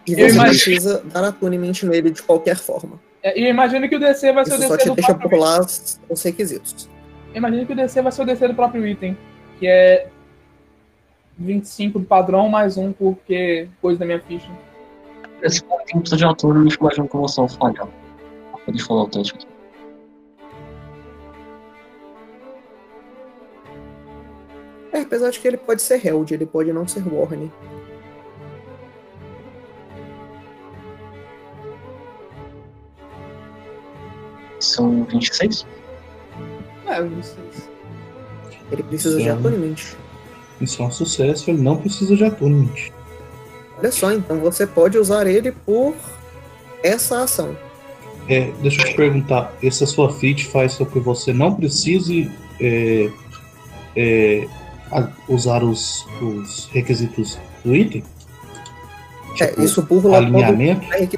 [0.06, 3.00] E Eu você imagino- precisa dar attunement nele de qualquer forma.
[3.22, 4.94] É, E eu imagino que o DC vai ser o Isso só DC te do
[4.96, 6.88] deixa popular os requisitos.
[7.32, 9.16] Eu imagino que o DC vai ser o DC do próprio item.
[9.58, 10.08] Que é
[11.38, 14.48] 25 do padrão, mais um porque coisa da minha ficha.
[15.42, 17.88] Esse cara tem precisa de ator, eu imagino que eu vou só falhar.
[18.64, 19.46] Pode falar o teste aqui.
[24.94, 27.50] É, apesar de que ele pode ser Held, ele pode não ser Warne.
[34.60, 35.66] São 26?
[36.86, 37.44] É, não sei.
[37.52, 37.68] se-
[38.72, 39.30] Ele precisa de Sim.
[39.30, 39.74] attunement.
[40.60, 42.90] Isso é um sucesso, ele não precisa de attunement.
[43.78, 45.94] Olha só, então você pode usar ele por
[46.82, 47.56] essa ação.
[48.28, 53.10] É, deixa eu te perguntar, essa sua feat faz com que você não precise é,
[53.94, 54.48] é,
[55.28, 58.02] usar os, os requisitos do item?
[59.40, 60.92] É, Tipo, isso burla todo alinhamento?
[60.92, 61.08] é.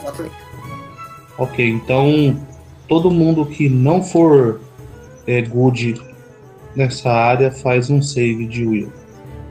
[0.00, 0.34] Exatamente.
[1.38, 2.40] Ok, então
[2.88, 4.60] todo mundo que não for
[5.26, 6.00] é, good
[6.74, 8.92] nessa área faz um save de will.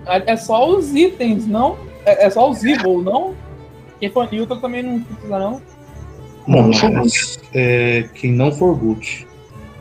[0.05, 1.77] É é só os itens, não?
[2.05, 3.35] É, é só os evil, não?
[3.99, 5.61] Quem for neutral também não precisa, não.
[6.47, 9.27] Não, mas é, quem não for good.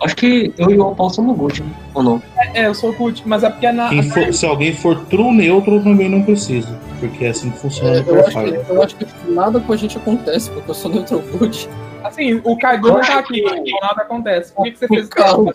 [0.03, 1.71] Acho que eu e o Opal somos good, né?
[1.95, 2.23] ou não?
[2.55, 3.89] É, eu sou cult, mas é porque na.
[3.89, 7.97] Quem for- se alguém for true neutro também não precisa, porque é assim que funciona
[7.97, 10.91] É, eu, acho que, eu acho que nada com a gente acontece, porque eu sou
[10.91, 11.69] neutral good.
[12.05, 14.53] Assim, o Kaido não tá aqui, então nada acontece.
[14.53, 15.11] Por que, que você fez O.
[15.13, 15.53] Pior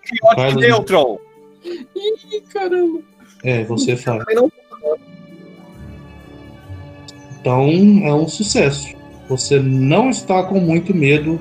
[0.00, 0.56] que Carlos.
[0.56, 1.18] Neutron.
[1.64, 3.00] Ih, caramba.
[3.44, 3.96] É, você
[4.34, 4.50] não
[7.40, 7.60] Então
[8.04, 8.94] é um sucesso.
[9.28, 11.38] Você não está com muito medo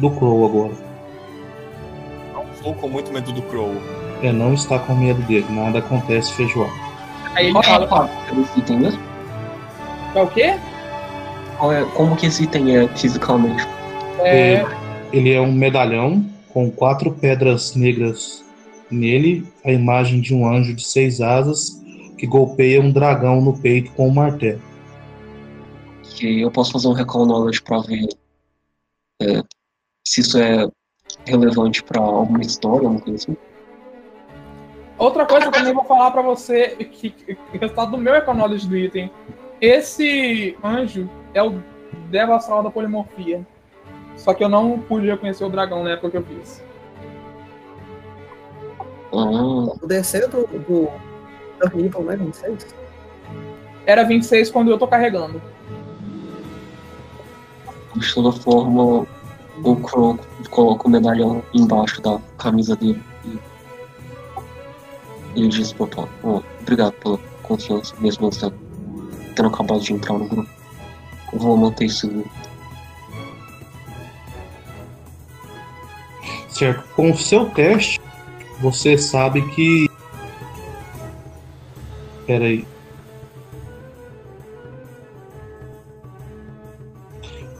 [0.00, 0.72] do Crow agora.
[2.54, 3.72] Estou com muito medo do Crow.
[4.22, 5.46] É, não está com medo dele.
[5.50, 6.72] Nada acontece feijoada.
[7.34, 9.00] Aí ele Qual é a fala, parte desse item mesmo?
[10.14, 10.58] é o quê?
[11.58, 13.66] Qual é- Como que esse item é fisicamente?
[14.20, 14.64] É,
[15.12, 18.44] Ele é um medalhão com quatro pedras negras
[18.90, 21.80] nele, a imagem de um anjo de seis asas
[22.18, 24.60] que golpeia um dragão no peito com um martelo.
[26.02, 28.08] Que eu posso fazer um recall knowledge pra ver
[29.22, 29.42] é,
[30.10, 30.66] se isso é
[31.24, 33.36] relevante pra alguma história, alguma coisa assim.
[34.98, 38.16] Outra coisa que eu também vou falar pra você, que, que o resultado do meu
[38.16, 39.08] Econology do item.
[39.60, 41.62] Esse anjo é o
[42.10, 43.46] Devo Astral da Polimorfia.
[44.16, 46.60] Só que eu não pude reconhecer o dragão na época que eu fiz.
[49.12, 50.88] Ah, O DC do, do
[51.60, 52.16] Dark Evil, né?
[52.16, 52.66] 26?
[53.86, 55.40] Era 26 quando eu tô carregando.
[57.94, 59.06] de toda forma,
[59.62, 60.18] o Crow
[60.50, 63.38] coloca o medalhão embaixo da camisa dele e
[65.36, 68.52] ele diz pro Tom, "Ó, obrigado pela confiança, mesmo de
[69.34, 70.50] tendo acabado de entrar no grupo.
[71.32, 72.30] Eu vou manter isso seguro.
[76.48, 76.84] Certo?
[76.94, 78.00] Com o seu teste,
[78.60, 79.88] você sabe que.
[82.26, 82.66] Pera aí.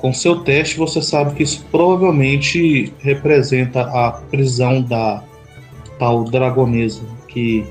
[0.01, 5.23] Com seu teste, você sabe que isso provavelmente representa a prisão da
[5.99, 7.67] tal dragonesa, que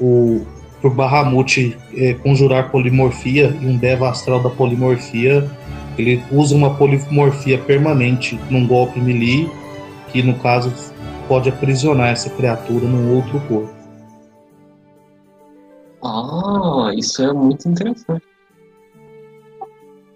[0.00, 0.46] o
[0.80, 5.48] por Bahamut é, conjurar polimorfia e um Deva astral da polimorfia,
[5.96, 9.48] ele usa uma polimorfia permanente num golpe melee
[10.10, 10.72] que no caso
[11.28, 13.72] pode aprisionar essa criatura num outro corpo.
[16.02, 18.31] Ah, isso é muito interessante.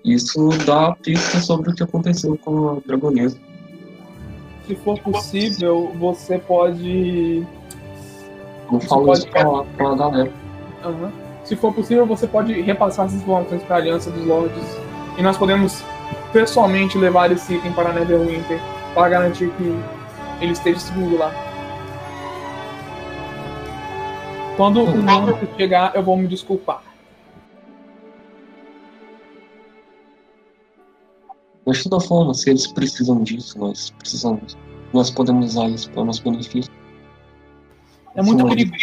[0.06, 3.36] Isso dá pista sobre o que aconteceu com a dragonesa.
[4.64, 7.44] Se for possível, você pode.
[8.70, 10.32] Eu Isso falo pode isso pra, pra galera.
[10.84, 11.12] Aham.
[11.42, 14.78] Se for possível, você pode repassar essas informações para a Aliança dos Lords.
[15.18, 15.82] E nós podemos
[16.32, 18.60] pessoalmente levar esse item para Neverwinter
[18.94, 19.76] para garantir que
[20.40, 21.32] ele esteja seguro lá.
[24.56, 26.82] Quando o monstro chegar, eu vou me desculpar.
[31.66, 34.56] Mas de toda forma, se eles precisam disso, nós precisamos.
[34.93, 36.72] Nós podemos usar isso para nosso benefício.
[38.14, 38.48] É muito, Sim.
[38.48, 38.76] perigo-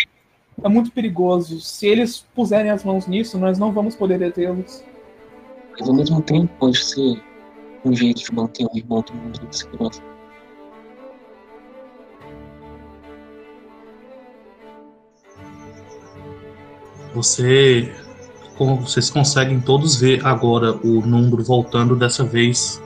[0.63, 1.61] é muito perigoso.
[1.61, 4.83] Se eles puserem as mãos nisso, nós não vamos poder detê-los.
[5.79, 7.23] Mas ao mesmo tempo pode ser
[7.85, 10.01] um jeito de manter o irmão do mundo de segurança.
[17.13, 17.93] Você,
[18.65, 22.81] vocês conseguem todos ver agora o número voltando dessa vez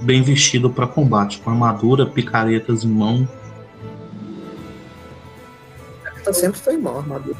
[0.00, 3.28] bem vestido para combate, com armadura, picaretas em mão.
[6.24, 7.36] Tá sempre foi mal, armadura.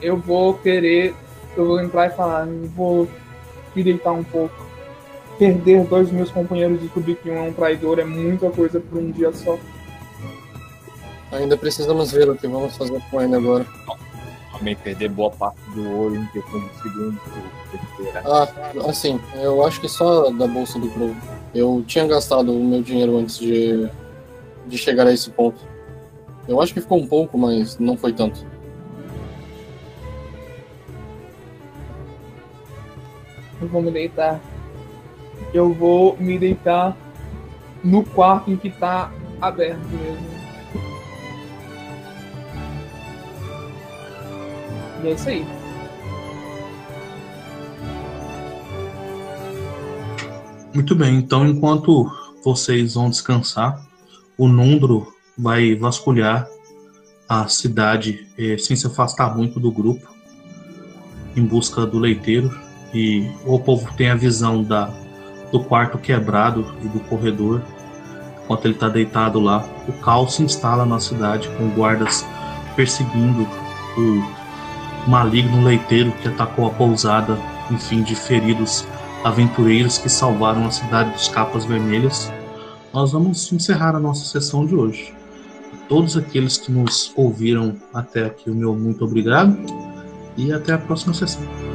[0.00, 1.14] Eu vou querer.
[1.56, 3.08] Eu vou entrar e falar, eu vou
[3.74, 4.54] me deitar um pouco.
[5.38, 8.80] Perder dois dos meus companheiros e descobrir que um é um traidor é muita coisa
[8.80, 9.58] por um dia só.
[11.32, 13.66] Ainda precisamos ver o que vamos fazer com ele agora.
[14.58, 17.20] Também perder boa parte do ouro em questão de segundos.
[17.70, 18.22] terceira.
[18.24, 18.48] Ah,
[18.88, 21.14] assim, eu acho que só da bolsa do Crow.
[21.54, 23.88] Eu tinha gastado o meu dinheiro antes de,
[24.66, 25.58] de chegar a esse ponto.
[26.48, 28.44] Eu acho que ficou um pouco, mas não foi tanto.
[33.60, 34.40] Eu vou me deitar.
[35.52, 36.96] Eu vou me deitar
[37.82, 40.37] no quarto em que tá aberto mesmo.
[45.02, 45.46] E é isso aí.
[50.74, 52.10] Muito bem, então enquanto
[52.44, 53.84] vocês vão descansar,
[54.36, 56.46] o Nundro vai vasculhar
[57.28, 60.08] a cidade eh, sem se afastar muito do grupo,
[61.36, 62.56] em busca do leiteiro.
[62.94, 64.86] E o povo tem a visão da,
[65.52, 67.62] do quarto quebrado e do corredor.
[68.44, 72.24] Enquanto ele está deitado lá, o caos se instala na cidade, com guardas
[72.74, 73.42] perseguindo
[73.98, 74.37] o
[75.08, 77.38] maligno leiteiro que atacou a pousada,
[77.70, 78.86] enfim, de feridos
[79.24, 82.32] aventureiros que salvaram a cidade dos capas vermelhas.
[82.92, 85.12] Nós vamos encerrar a nossa sessão de hoje.
[85.88, 89.56] Todos aqueles que nos ouviram até aqui, o meu muito obrigado
[90.36, 91.67] e até a próxima sessão.